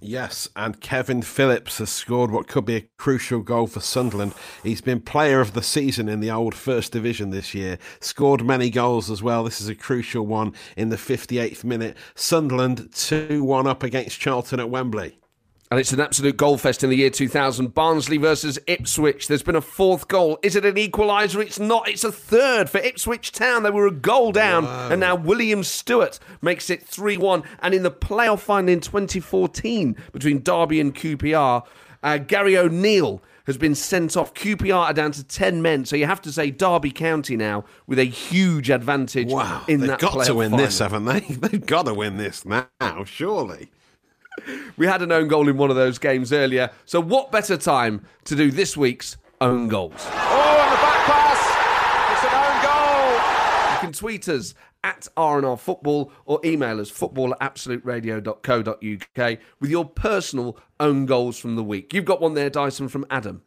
[0.00, 4.32] Yes, and Kevin Phillips has scored what could be a crucial goal for Sunderland.
[4.62, 8.70] He's been player of the season in the old First Division this year, scored many
[8.70, 9.44] goals as well.
[9.44, 11.98] This is a crucial one in the 58th minute.
[12.14, 15.19] Sunderland 2 1 up against Charlton at Wembley.
[15.72, 17.72] And it's an absolute goal fest in the year 2000.
[17.74, 19.28] Barnsley versus Ipswich.
[19.28, 20.36] There's been a fourth goal.
[20.42, 21.40] Is it an equaliser?
[21.40, 21.88] It's not.
[21.88, 23.62] It's a third for Ipswich Town.
[23.62, 24.66] They were a goal down.
[24.66, 27.44] And now William Stewart makes it 3 1.
[27.60, 31.62] And in the playoff final in 2014 between Derby and QPR,
[32.02, 34.34] Uh, Gary O'Neil has been sent off.
[34.34, 37.98] QPR are down to 10 men, so you have to say Derby County now with
[37.98, 41.20] a huge advantage Wow, in they've that got to win this, haven't they?
[41.28, 42.66] They've got to win this now,
[43.04, 43.70] surely.
[44.76, 48.04] We had an own goal in one of those games earlier, so what better time
[48.24, 49.94] to do this week's own goals?
[49.98, 51.40] Oh, and the back pass.
[52.12, 53.74] It's an own goal.
[53.74, 59.84] You can tweet us at RNR Football or email us football at absoluteradio.co.uk with your
[59.84, 61.92] personal own goals from the week.
[61.92, 63.42] You've got one there, Dyson, from Adam.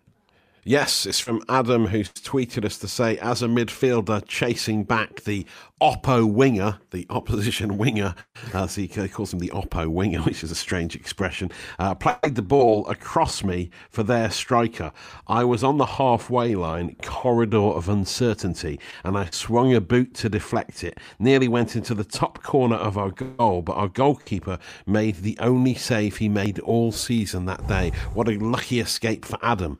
[0.65, 5.45] Yes, it's from Adam who's tweeted us to say, as a midfielder chasing back the
[5.81, 8.15] Oppo winger, the opposition winger,
[8.53, 12.41] as he calls him the Oppo winger, which is a strange expression, uh, played the
[12.41, 14.93] ball across me for their striker.
[15.27, 20.29] I was on the halfway line, corridor of uncertainty, and I swung a boot to
[20.29, 20.97] deflect it.
[21.19, 25.75] Nearly went into the top corner of our goal, but our goalkeeper made the only
[25.75, 27.91] save he made all season that day.
[28.13, 29.79] What a lucky escape for Adam.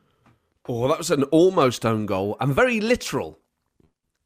[0.68, 3.38] Oh, that was an almost own goal and very literal.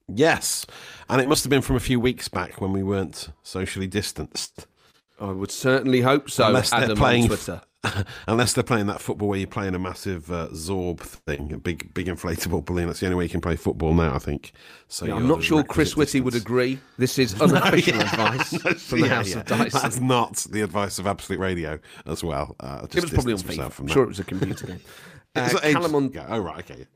[0.07, 0.65] Yes,
[1.11, 4.67] and it must have been from a few weeks back when we weren't socially distanced.
[5.21, 7.61] I would certainly hope so, Unless they're playing- on Twitter.
[8.27, 11.95] Unless they're playing that football where you're playing a massive uh, Zorb thing, a big,
[11.95, 12.89] big inflatable balloon.
[12.89, 14.53] That's the only way you can play football now, I think.
[14.89, 16.81] So Yeah, I'm not sure Chris Whitty would agree.
[16.99, 18.49] This is unofficial advice
[18.83, 19.39] from the Yeah, House yeah.
[19.41, 19.81] of Dyson.
[19.81, 22.57] That's not the advice of Absolute Radio as well.
[22.59, 23.91] Uh, just it was probably on distance FIFA.
[23.93, 24.81] Sure it was a computer game.
[25.39, 26.27] Uh, Callum, on, ago.
[26.29, 26.87] Oh, right, okay.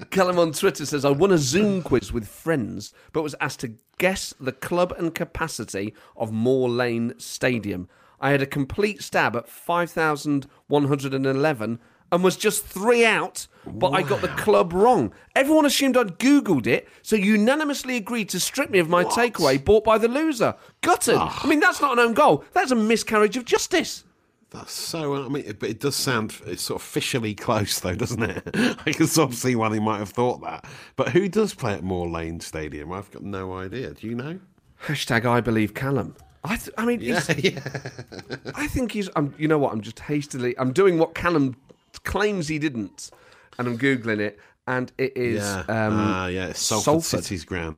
[0.10, 3.74] Callum on Twitter says, I won a Zoom quiz with friends, but was asked to
[3.98, 7.88] guess the club and capacity of Moor Lane Stadium.
[8.20, 11.78] I had a complete stab at 5,111
[12.12, 15.14] and was just three out, but I got the club wrong.
[15.34, 19.82] Everyone assumed I'd Googled it, so unanimously agreed to strip me of my takeaway bought
[19.82, 20.54] by the loser.
[20.82, 21.16] Gutted.
[21.18, 21.40] Ah.
[21.42, 22.44] I mean, that's not an own goal.
[22.52, 24.04] That's a miscarriage of justice.
[24.52, 25.14] That's so.
[25.24, 28.42] I mean, it- but it does sound it's sort of officially close, though, doesn't it?
[28.86, 30.66] I can sort of see why they might have thought that.
[30.96, 32.92] But who does play at Moor Lane Stadium?
[32.92, 33.94] I've got no idea.
[33.94, 34.40] Do you know?
[34.84, 36.16] Hashtag I believe Callum.
[36.44, 37.30] I, th- I mean, he's,
[38.54, 39.08] I think he's.
[39.16, 39.72] I'm, you know what?
[39.72, 40.54] I'm just hastily.
[40.58, 41.56] I'm doing what Callum
[42.04, 43.10] claims he didn't,
[43.58, 45.40] and I'm googling it, and it is.
[45.42, 47.24] Yeah, Um, Ah, yeah, it's Salford, Salford.
[47.24, 47.76] City's ground.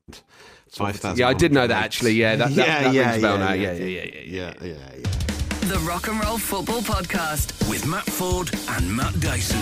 [0.70, 1.18] Five thousand.
[1.20, 2.12] yeah, I did know that actually.
[2.14, 3.52] Yeah, that, that, yeah, that yeah, rings a bell yeah, now.
[3.52, 4.54] yeah, Yeah, yeah, yeah, yeah.
[4.60, 5.33] yeah, yeah, yeah.
[5.68, 7.70] The Rock and Roll Football Podcast.
[7.70, 9.58] With Matt Ford and Matt Dyson.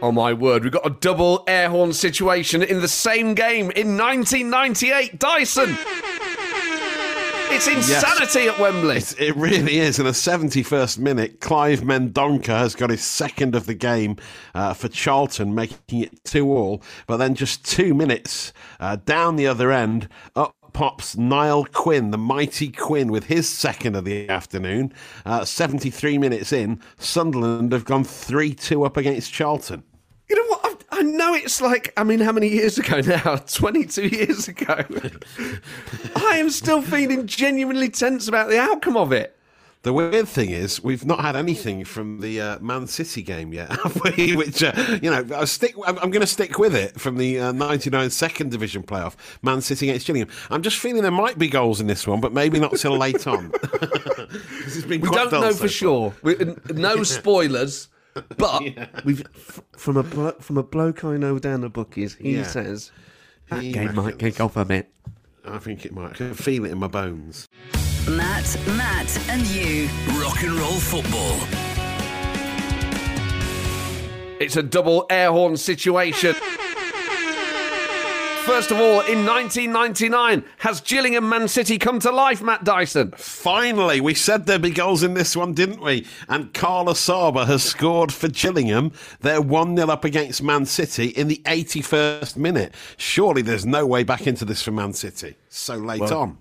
[0.00, 3.96] Oh my word, we've got a double air horn situation in the same game in
[3.96, 5.18] 1998.
[5.18, 5.76] Dyson.
[7.48, 8.96] It's insanity at Wembley.
[8.96, 9.98] It's, it really is.
[9.98, 14.16] In the 71st minute, Clive Mendonca has got his second of the game
[14.54, 16.82] uh, for Charlton, making it 2 all.
[17.06, 22.18] But then just two minutes uh, down the other end, up pops Niall Quinn, the
[22.18, 24.92] mighty Quinn, with his second of the afternoon.
[25.24, 29.82] Uh, 73 minutes in, Sunderland have gone 3 2 up against Charlton.
[30.28, 30.84] You know what?
[30.92, 33.36] I, I know it's like, I mean, how many years ago now?
[33.46, 34.84] 22 years ago.
[36.14, 39.34] I am still feeling genuinely tense about the outcome of it.
[39.82, 43.70] The weird thing is, we've not had anything from the uh, Man City game yet,
[43.84, 44.34] have we?
[44.34, 45.76] Which, uh, you know, I stick.
[45.86, 49.60] I'm, I'm going to stick with it from the uh, 99 second division playoff, Man
[49.60, 50.28] City against Gillingham.
[50.50, 53.26] I'm just feeling there might be goals in this one, but maybe not till late
[53.28, 53.50] on.
[53.60, 55.68] 'Cause it's been We don't know so for far.
[55.68, 56.14] sure.
[56.22, 56.36] We,
[56.74, 57.88] no spoilers.
[58.38, 58.62] But
[59.04, 62.14] we've f- from a blo- from a bloke I know down the bookies.
[62.16, 62.42] He Yeah.
[62.44, 62.90] says
[63.50, 64.90] that He game might kick off a bit.
[65.44, 66.12] I think it might.
[66.12, 67.46] I can feel it in my bones.
[68.08, 69.88] Matt, Matt, and you.
[70.20, 71.40] Rock and roll football.
[74.38, 76.34] It's a double air horn situation.
[78.44, 83.12] First of all, in 1999, has Gillingham Man City come to life, Matt Dyson?
[83.16, 86.06] Finally, we said there'd be goals in this one, didn't we?
[86.28, 88.92] And Carl Asaba has scored for Gillingham.
[89.20, 92.72] They're 1 0 up against Man City in the 81st minute.
[92.96, 95.34] Surely there's no way back into this for Man City.
[95.48, 96.38] So late on.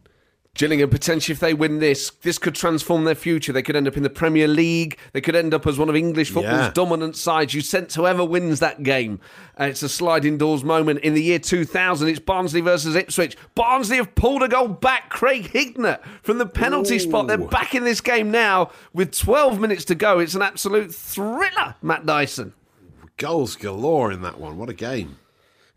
[0.55, 3.51] Gillingham potentially, if they win this, this could transform their future.
[3.51, 4.97] They could end up in the Premier League.
[5.11, 6.71] They could end up as one of English football's Yeah.
[6.73, 7.53] dominant sides.
[7.53, 9.19] You sense whoever wins that game.
[9.59, 10.99] Uh, it's a sliding doors moment.
[11.01, 13.35] In the year 2000, it's Barnsley versus Ipswich.
[13.53, 15.09] Barnsley have pulled a goal back.
[15.09, 17.27] Craig Hignett from the penalty spot.
[17.27, 20.19] They're back in this game now with 12 minutes to go.
[20.19, 22.53] It's an absolute thriller, Matt Dyson.
[23.17, 24.57] Goals galore in that one.
[24.57, 25.17] What a game.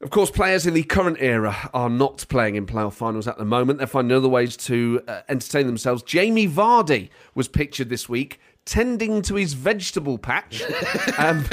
[0.01, 3.45] Of course, players in the current era are not playing in playoff finals at the
[3.45, 3.79] moment.
[3.79, 6.05] They're finding other ways to uh, entertain themselves.
[6.05, 10.63] Jamie Vardy was pictured this week tending to his vegetable patch.
[11.19, 11.45] Um,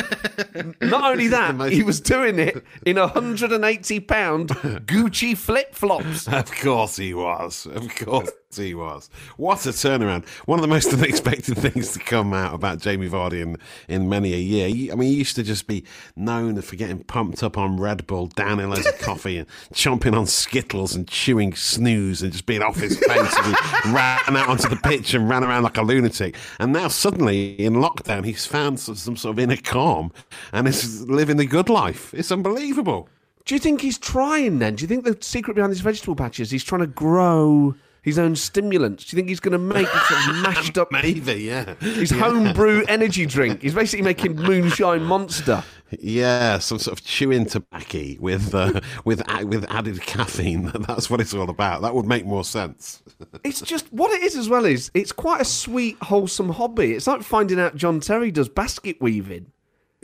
[0.80, 4.50] not only that, he was doing it in 180 pound
[4.86, 6.28] Gucci flip flops.
[6.28, 7.66] Of course he was.
[7.66, 9.10] Of course he was.
[9.38, 10.28] What a turnaround.
[10.46, 14.34] One of the most unexpected things to come out about Jamie Vardy in, in many
[14.34, 14.92] a year.
[14.92, 15.84] I mean, he used to just be
[16.16, 20.26] known for getting pumped up on Red Bull, downing loads of coffee and chomping on
[20.26, 23.38] Skittles and chewing snus and just being off his face.
[23.38, 26.36] and he ran out onto the pitch and ran around like a lunatic.
[26.60, 30.12] And now suddenly in lockdown, he's found some, some sort of inner calm
[30.52, 32.14] and is living the good life.
[32.14, 33.10] It's unbelievable.
[33.46, 34.76] Do you think he's trying then?
[34.76, 38.36] Do you think the secret behind his vegetable patches, he's trying to grow his own
[38.36, 39.04] stimulants?
[39.04, 41.74] Do you think he's going to make a sort of mashed up Maybe, yeah.
[41.80, 43.64] his homebrew energy drink?
[43.64, 45.64] He's basically making moonshine monster.
[46.00, 50.72] Yeah, some sort of chewing tobacco with uh, with with added caffeine.
[50.88, 51.82] That's what it's all about.
[51.82, 53.02] That would make more sense.
[53.44, 56.94] It's just what it is as well is it's quite a sweet, wholesome hobby.
[56.94, 59.52] It's like finding out John Terry does basket weaving.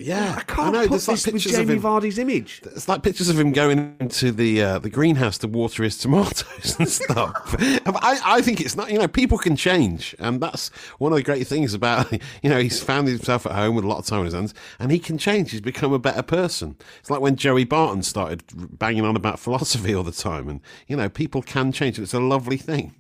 [0.04, 0.82] Yeah, I can't I know.
[0.84, 1.82] put There's like this with pictures of Jamie him.
[1.82, 2.62] Vardy's image.
[2.66, 6.76] It's like pictures of him going into the uh, the greenhouse to water his tomatoes
[6.80, 7.56] and stuff.
[7.60, 8.92] I, I think it's not.
[8.92, 12.12] You know, people can change, and that's one of the great things about.
[12.42, 14.54] You know, he's found himself at home with a lot of time on his hands,
[14.80, 15.52] and he can change.
[15.52, 16.76] He's become a better person.
[17.00, 18.44] It's like when Joey Barton started
[18.80, 22.00] banging on about philosophy all the time, and you know, people can change.
[22.00, 22.96] It's a lovely thing.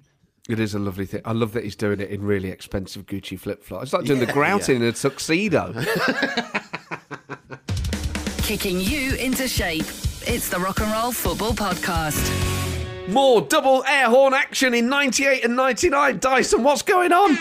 [0.49, 1.21] It is a lovely thing.
[1.23, 3.85] I love that he's doing it in really expensive Gucci flip flops.
[3.85, 4.87] It's like doing the grouting yeah.
[4.87, 5.73] in a tuxedo.
[8.43, 9.85] Kicking you into shape.
[10.27, 12.29] It's the Rock and Roll Football Podcast.
[13.09, 16.19] More double air horn action in 98 and 99.
[16.19, 17.37] Dyson, what's going on?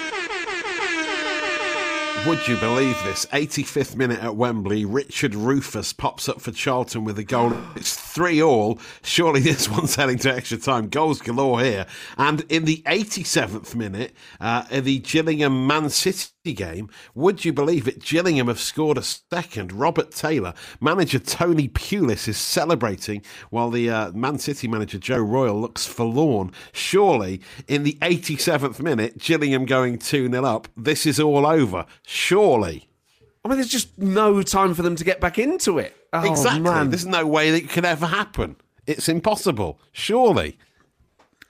[2.27, 3.25] Would you believe this?
[3.27, 7.55] 85th minute at Wembley, Richard Rufus pops up for Charlton with a goal.
[7.77, 8.79] It's three all.
[9.03, 10.91] Surely this one's heading to extra time.
[10.91, 11.87] Goals galore here.
[12.19, 17.87] And in the 87th minute, uh, in the Gillingham Man City game, would you believe
[17.87, 18.03] it?
[18.03, 19.73] Gillingham have scored a second.
[19.73, 25.61] Robert Taylor, manager Tony Pulis is celebrating while the uh, Man City manager Joe Royle
[25.61, 26.53] looks forlorn.
[26.73, 31.85] Surely in the 87th minute, Gillingham going 2 0 up, this is all over.
[32.07, 32.89] Surely.
[33.45, 35.95] I mean, there's just no time for them to get back into it.
[36.15, 36.61] Oh, exactly.
[36.61, 36.89] man.
[36.89, 38.57] There's no way that it could ever happen.
[38.87, 39.79] It's impossible.
[39.93, 40.59] Surely.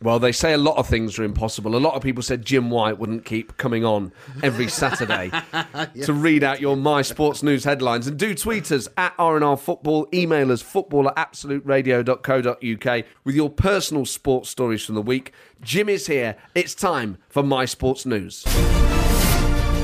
[0.02, 1.76] Well, they say a lot of things are impossible.
[1.76, 5.30] A lot of people said Jim White wouldn't keep coming on every Saturday
[6.04, 8.06] to read out your My Sports News headlines.
[8.06, 14.06] And do tweet us at RNR Football, email us football at absoluteradio.co.uk with your personal
[14.06, 15.32] sports stories from the week.
[15.60, 16.36] Jim is here.
[16.54, 18.44] It's time for My Sports News.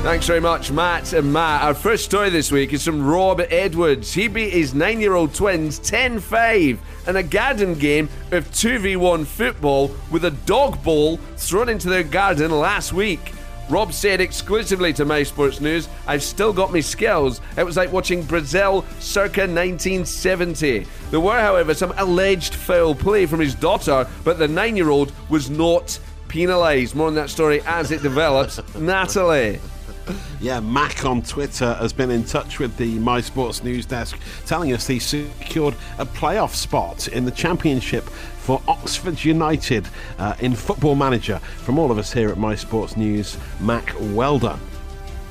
[0.07, 1.63] Thanks very much, Matt and Matt.
[1.63, 4.13] Our first story this week is from Rob Edwards.
[4.13, 9.25] He beat his nine year old twins 10 5 in a garden game of 2v1
[9.25, 13.33] football with a dog ball thrown into their garden last week.
[13.69, 17.41] Rob said exclusively to My Sports News, I've still got my skills.
[17.57, 20.87] It was like watching Brazil circa 1970.
[21.11, 25.11] There were, however, some alleged foul play from his daughter, but the nine year old
[25.27, 26.95] was not penalised.
[26.95, 28.61] More on that story as it develops.
[28.75, 29.59] Natalie.
[30.39, 34.73] Yeah, Mac on Twitter has been in touch with the My Sports News desk, telling
[34.73, 39.87] us he secured a playoff spot in the Championship for Oxford United
[40.19, 41.39] uh, in Football Manager.
[41.39, 44.59] From all of us here at My Sports News, Mac, well done.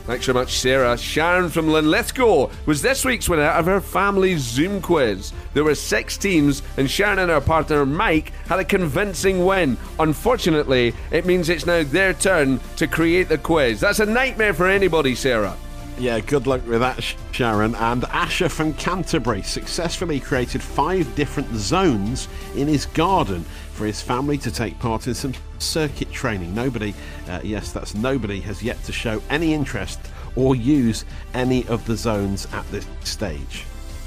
[0.07, 0.97] Thanks very much, Sarah.
[0.97, 5.33] Sharon from Linlithgow was this week's winner of her family Zoom quiz.
[5.53, 9.77] There were six teams, and Sharon and her partner Mike had a convincing win.
[9.99, 13.81] Unfortunately, it means it's now their turn to create the quiz.
[13.81, 15.57] That's a nightmare for anybody, Sarah.
[15.99, 17.75] Yeah, good luck with that, Sharon.
[17.75, 23.45] And Asher from Canterbury successfully created five different zones in his garden
[23.77, 26.55] for his family to take part in some circuit training.
[26.55, 26.95] Nobody,
[27.29, 30.01] uh, yes, that's nobody, has yet to show any interest
[30.35, 33.65] or use any of the zones at this stage.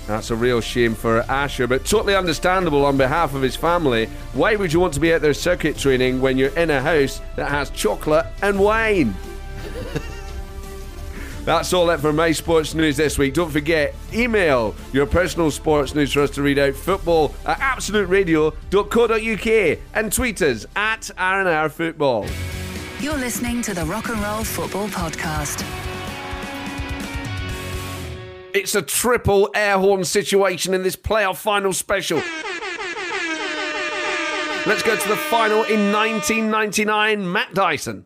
[0.08, 4.08] That's a real shame for Asher, but totally understandable on behalf of his family.
[4.34, 7.22] Why would you want to be out there circuit training when you're in a house
[7.36, 9.14] that has chocolate and wine?
[11.46, 13.34] That's all it for my sports news this week.
[13.34, 19.80] Don't forget, email your personal sports news for us to read out football at absoluteradio.co.uk
[19.96, 22.26] and tweet us at RNR Football.
[23.00, 25.66] You're listening to the Rock and Roll Football Podcast.
[28.54, 32.18] It's a triple air horn situation in this playoff final special.
[34.68, 37.32] Let's go to the final in 1999.
[37.32, 38.06] Matt Dyson.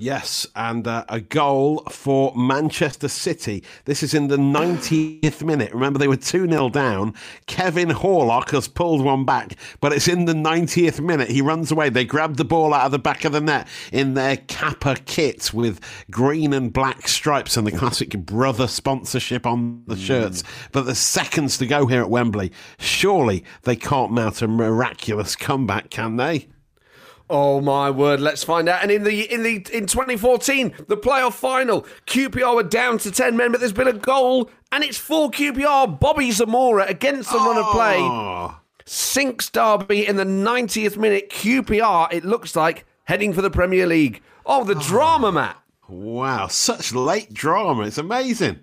[0.00, 3.62] Yes, and uh, a goal for Manchester City.
[3.84, 5.74] This is in the 90th minute.
[5.74, 7.12] Remember, they were 2 0 down.
[7.44, 11.28] Kevin Horlock has pulled one back, but it's in the 90th minute.
[11.28, 11.90] He runs away.
[11.90, 15.52] They grab the ball out of the back of the net in their Kappa kit
[15.52, 20.42] with green and black stripes and the classic brother sponsorship on the shirts.
[20.72, 22.52] But there's seconds to go here at Wembley.
[22.78, 26.48] Surely they can't mount a miraculous comeback, can they?
[27.32, 28.18] Oh my word!
[28.18, 28.82] Let's find out.
[28.82, 33.36] And in the in the in 2014, the playoff final, QPR were down to 10
[33.36, 36.00] men, but there's been a goal, and it's for QPR.
[36.00, 41.30] Bobby Zamora against the run of play Oh, sinks Derby in the 90th minute.
[41.30, 44.22] QPR, it looks like heading for the Premier League.
[44.44, 44.84] Oh, the ah.
[44.88, 45.56] drama, Matt.
[45.88, 47.84] wow, such late drama.
[47.84, 48.58] It's amazing.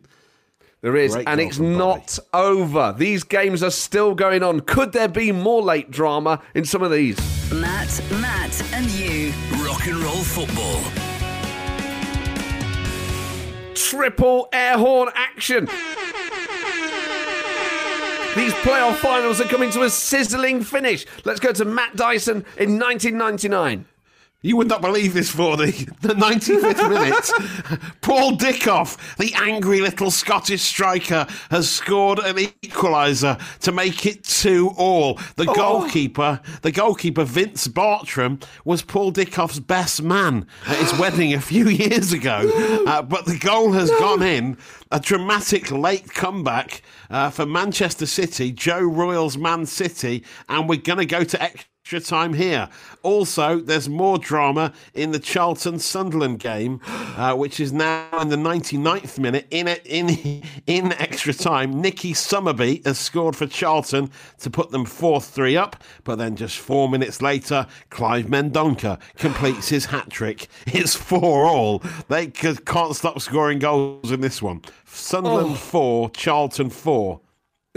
[0.82, 1.78] There is, Great and it's from Bobby.
[1.78, 2.96] not over.
[2.98, 4.60] These games are still going on.
[4.62, 7.18] Could there be more late drama in some of these?
[7.52, 9.34] Matt, Matt, and you.
[9.66, 10.84] Rock and roll football.
[13.90, 15.66] triple air horn action.
[18.36, 21.06] These playoff finals are coming to a sizzling finish.
[21.26, 23.86] Let's go to Matt Dyson in 1999.
[24.44, 25.72] You would not believe this for the,
[26.02, 27.82] the 95th minute.
[28.02, 34.70] Paul Dickov, the angry little Scottish striker, has scored an equaliser to make it two
[34.78, 35.20] all.
[35.38, 41.42] The goalkeeper, the goalkeeper Vince Bartram, was Paul Dickov's best man at his wedding a
[41.42, 42.84] few years ago.
[42.86, 44.56] Uh, but the goal has gone in.
[44.92, 51.00] A dramatic late comeback uh, for Manchester City, Joe Royle's Man City, and we're going
[51.00, 52.68] to go to extra extra time here.
[53.02, 56.82] Also, there's more drama in the Charlton Sunderland game,
[57.16, 59.48] uh, which is now in the 99th minute.
[59.52, 60.10] In in
[60.68, 65.82] in extra time, Nicky Summerbee has scored for Charlton to put them 4 3 up,
[66.04, 70.50] but then just four minutes later, Clive Mendonca completes his hat trick.
[70.68, 71.82] It's 4 all.
[72.10, 74.62] They can't stop scoring goals in this one.
[74.84, 77.22] Sunderland 4, Charlton 4.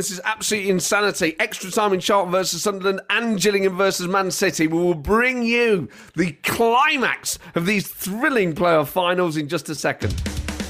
[0.01, 1.37] This is absolutely insanity.
[1.39, 4.67] Extra time in Charlton versus Sunderland and Gillingham versus Man City.
[4.67, 10.15] We will bring you the climax of these thrilling playoff finals in just a second.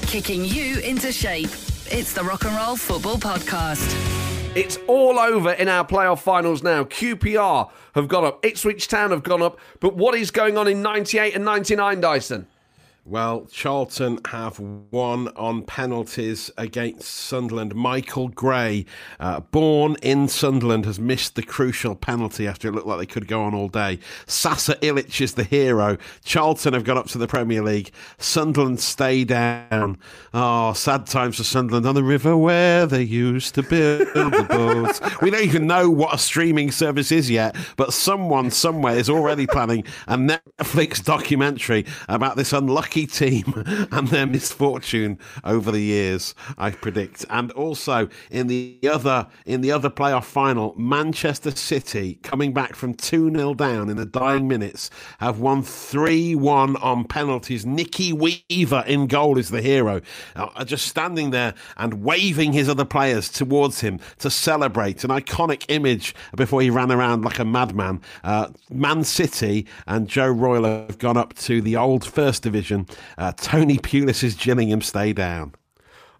[0.01, 1.47] Kicking you into shape.
[1.89, 3.87] It's the Rock and Roll Football Podcast.
[4.53, 6.83] It's all over in our playoff finals now.
[6.83, 10.81] QPR have gone up, Ipswich Town have gone up, but what is going on in
[10.81, 12.47] 98 and 99, Dyson?
[13.03, 17.73] Well, Charlton have won on penalties against Sunderland.
[17.73, 18.85] Michael Gray,
[19.19, 23.27] uh, born in Sunderland, has missed the crucial penalty after it looked like they could
[23.27, 23.97] go on all day.
[24.27, 25.97] Sasa Ilic is the hero.
[26.23, 27.89] Charlton have gone up to the Premier League.
[28.19, 29.97] Sunderland stay down.
[30.31, 35.01] Oh, sad times for Sunderland on the river where they used to build the boats.
[35.23, 39.47] We don't even know what a streaming service is yet, but someone somewhere is already
[39.47, 46.71] planning a Netflix documentary about this unlucky team and their misfortune over the years, I
[46.71, 47.25] predict.
[47.29, 52.93] And also in the other in the other playoff final, Manchester City coming back from
[52.93, 54.89] 2-0 down in the dying minutes
[55.19, 57.65] have won 3-1 on penalties.
[57.65, 60.01] Nicky Weaver in goal is the hero.
[60.35, 65.65] Uh, just standing there and waving his other players towards him to celebrate an iconic
[65.69, 68.01] image before he ran around like a madman.
[68.23, 72.80] Uh, Man City and Joe Royle have gone up to the old First Division.
[73.17, 75.53] Uh, Tony Pulis's Gillingham stay down.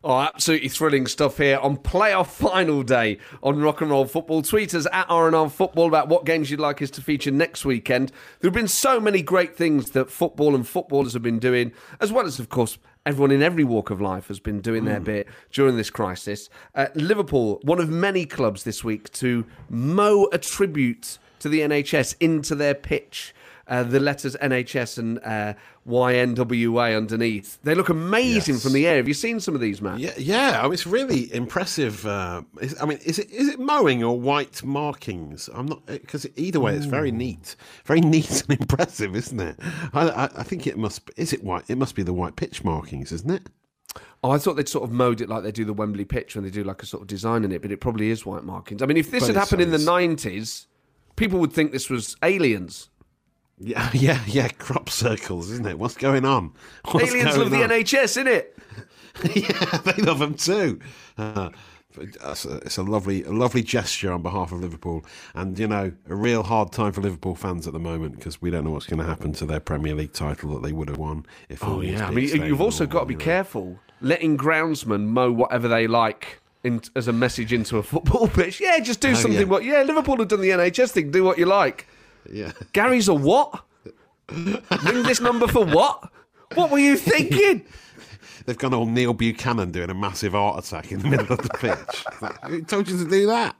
[0.03, 4.41] Oh, absolutely thrilling stuff here on playoff final day on Rock and Roll Football.
[4.41, 8.11] Tweet us at RNR Football about what games you'd like us to feature next weekend.
[8.39, 12.11] There have been so many great things that football and footballers have been doing, as
[12.11, 15.27] well as, of course, everyone in every walk of life has been doing their bit
[15.51, 16.49] during this crisis.
[16.73, 22.15] Uh, Liverpool, one of many clubs this week to mow a tribute to the NHS
[22.19, 23.35] into their pitch.
[23.71, 25.53] Uh, the letters NHS and uh,
[25.87, 27.57] YNWA underneath.
[27.63, 28.63] They look amazing Yes.
[28.63, 28.97] from the air.
[28.97, 29.99] Have you seen some of these, Matt?
[29.99, 30.59] Yeah, yeah.
[30.59, 32.05] I mean, it's really impressive.
[32.05, 35.49] Uh, is, I mean, is it is it mowing or white markings?
[35.53, 37.55] I'm not because either way, it's very neat,
[37.85, 39.55] very neat and impressive, isn't it?
[39.93, 41.09] I, I, I think it must.
[41.15, 41.63] Is it white?
[41.69, 43.47] It must be the white pitch markings, isn't it?
[44.23, 46.43] Oh, I thought they'd sort of mowed it like they do the Wembley pitch when
[46.43, 48.81] they do like a sort of design in it, but it probably is white markings.
[48.81, 50.67] I mean, if this But had happened in the 90s,
[51.15, 52.89] people would think this was aliens.
[53.61, 54.47] Yeah, yeah, yeah.
[54.49, 55.77] Crop circles, isn't it?
[55.77, 56.53] What's going on?
[56.91, 57.69] What's aliens going love the on?
[57.69, 58.57] NHS, it?
[59.35, 60.79] yeah, they love them too.
[61.17, 61.49] Uh,
[61.97, 65.05] it's a, it's a lovely, a lovely gesture on behalf of Liverpool,
[65.35, 68.49] and you know, a real hard time for Liverpool fans at the moment because we
[68.49, 70.97] don't know what's going to happen to their Premier League title that they would have
[70.97, 71.63] won if.
[71.63, 72.07] Oh, yeah.
[72.07, 76.39] I mean, you've also got to be careful letting groundsmen mow whatever they like.
[76.63, 79.35] In, as a message into a football pitch, yeah, just do something.
[79.35, 79.47] Oh, yeah.
[79.47, 79.63] What?
[79.63, 81.09] Yeah, Liverpool have done the NHS thing.
[81.09, 81.87] Do what you like.
[82.29, 82.51] Yeah.
[82.73, 83.63] Gary's a what?
[84.31, 86.09] Ring this number for what?
[86.55, 87.65] What were you thinking?
[88.45, 91.49] They've gone all Neil Buchanan doing a massive heart attack in the middle of the
[91.49, 92.05] pitch.
[92.21, 93.55] Like, Who told you to do that?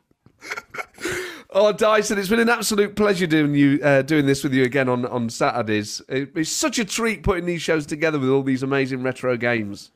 [1.53, 4.87] Oh, Dyson, it's been an absolute pleasure doing you uh, doing this with you again
[4.87, 6.01] on on Saturdays.
[6.07, 9.91] It- It's such a treat putting these shows together with all these amazing retro games.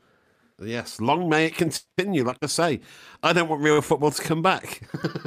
[0.61, 2.23] Yes, long may it continue.
[2.23, 2.79] Like I say,
[3.21, 4.81] I don't want real football to come back.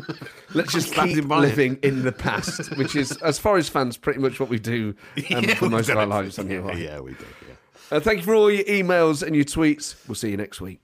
[0.55, 1.26] Let's just keep it.
[1.29, 4.95] living in the past, which is, as far as fans, pretty much what we do
[5.35, 6.39] um, for most of our lives.
[6.39, 6.83] Yeah, Anyway.
[6.83, 7.26] yeah, we do.
[7.47, 7.97] Yeah.
[7.97, 9.97] Uh, thank you for all your emails and your tweets.
[10.09, 10.81] We'll see you next week.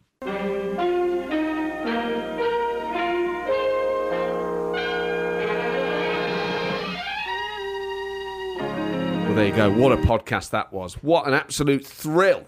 [9.26, 9.70] Well, there you go.
[9.70, 10.95] What a podcast that was.
[11.03, 12.45] What an absolute thrill.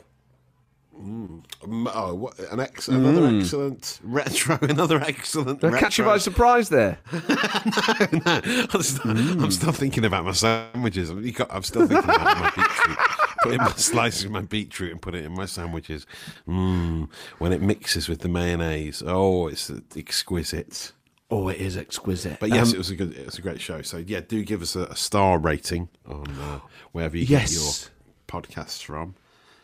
[0.99, 1.43] Um,
[1.93, 5.61] oh, what, an ex- another excellent retro, another excellent.
[5.61, 6.99] Did I catch you by surprise there?
[7.13, 11.11] I'm, still, I'm still thinking about my sandwiches.
[11.11, 12.99] You got- I'm still thinking about my beetroot.
[13.43, 16.05] Putting my slices of my beetroot and putting it in my sandwiches.
[16.49, 17.09] Mmm.
[17.39, 19.03] When it mixes with the mayonnaise.
[19.07, 20.93] Oh, it's exquisite.
[21.31, 22.39] Oh, it is exquisite.
[22.41, 23.83] But yes, Um, it was a good, it was a great show.
[23.83, 26.61] So yeah, do give us a, a star rating on uh,
[26.93, 27.51] wherever you Yes.
[27.53, 29.15] get your podcasts from.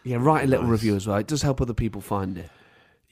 [0.04, 1.16] Yeah, write a little review as well.
[1.18, 2.50] It does help other people find it.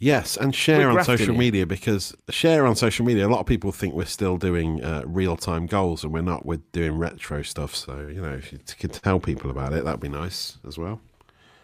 [0.02, 1.38] Yes, and share We're on social it.
[1.38, 3.26] media because share on social media.
[3.26, 6.46] A lot of people think we're still doing uh, real time goals, and we're not.
[6.46, 7.74] We're doing retro stuff.
[7.74, 11.00] So you know, if you could tell people about it, that'd be nice as well.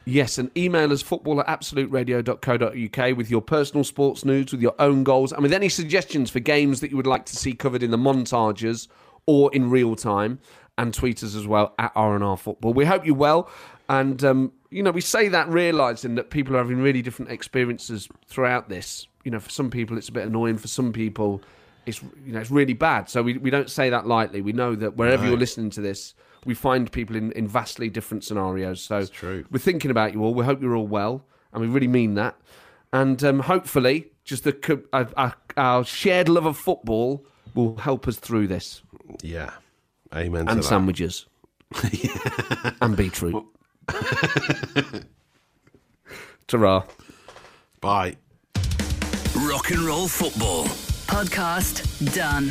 [0.05, 5.03] Yes, and email us football at absoluteradio.co.uk with your personal sports news, with your own
[5.03, 7.91] goals, and with any suggestions for games that you would like to see covered in
[7.91, 8.87] the montages
[9.25, 10.39] or in real time.
[10.79, 12.75] And tweet us as well at R&R Football.
[12.75, 13.49] We hope you're well.
[13.89, 18.09] And, um, you know, we say that realising that people are having really different experiences
[18.27, 19.07] throughout this.
[19.25, 20.59] You know, for some people it's a bit annoying.
[20.59, 21.43] For some people
[21.87, 23.09] it's, you know, it's really bad.
[23.09, 24.43] So we, we don't say that lightly.
[24.43, 26.15] We know that wherever you're listening to this,
[26.45, 28.81] we find people in, in vastly different scenarios.
[28.81, 29.45] So true.
[29.51, 30.35] we're thinking about you all.
[30.35, 32.37] We hope you're all well, and we really mean that.
[32.93, 38.17] And um, hopefully, just the our, our, our shared love of football will help us
[38.17, 38.83] through this.
[39.23, 39.51] Yeah,
[40.15, 40.43] amen.
[40.43, 40.63] And to that.
[40.65, 41.27] sandwiches,
[42.81, 43.45] and beetroot.
[46.49, 46.85] Ta-ra.
[47.81, 48.17] Bye.
[49.37, 50.65] Rock and roll football.
[51.07, 52.51] Podcast done.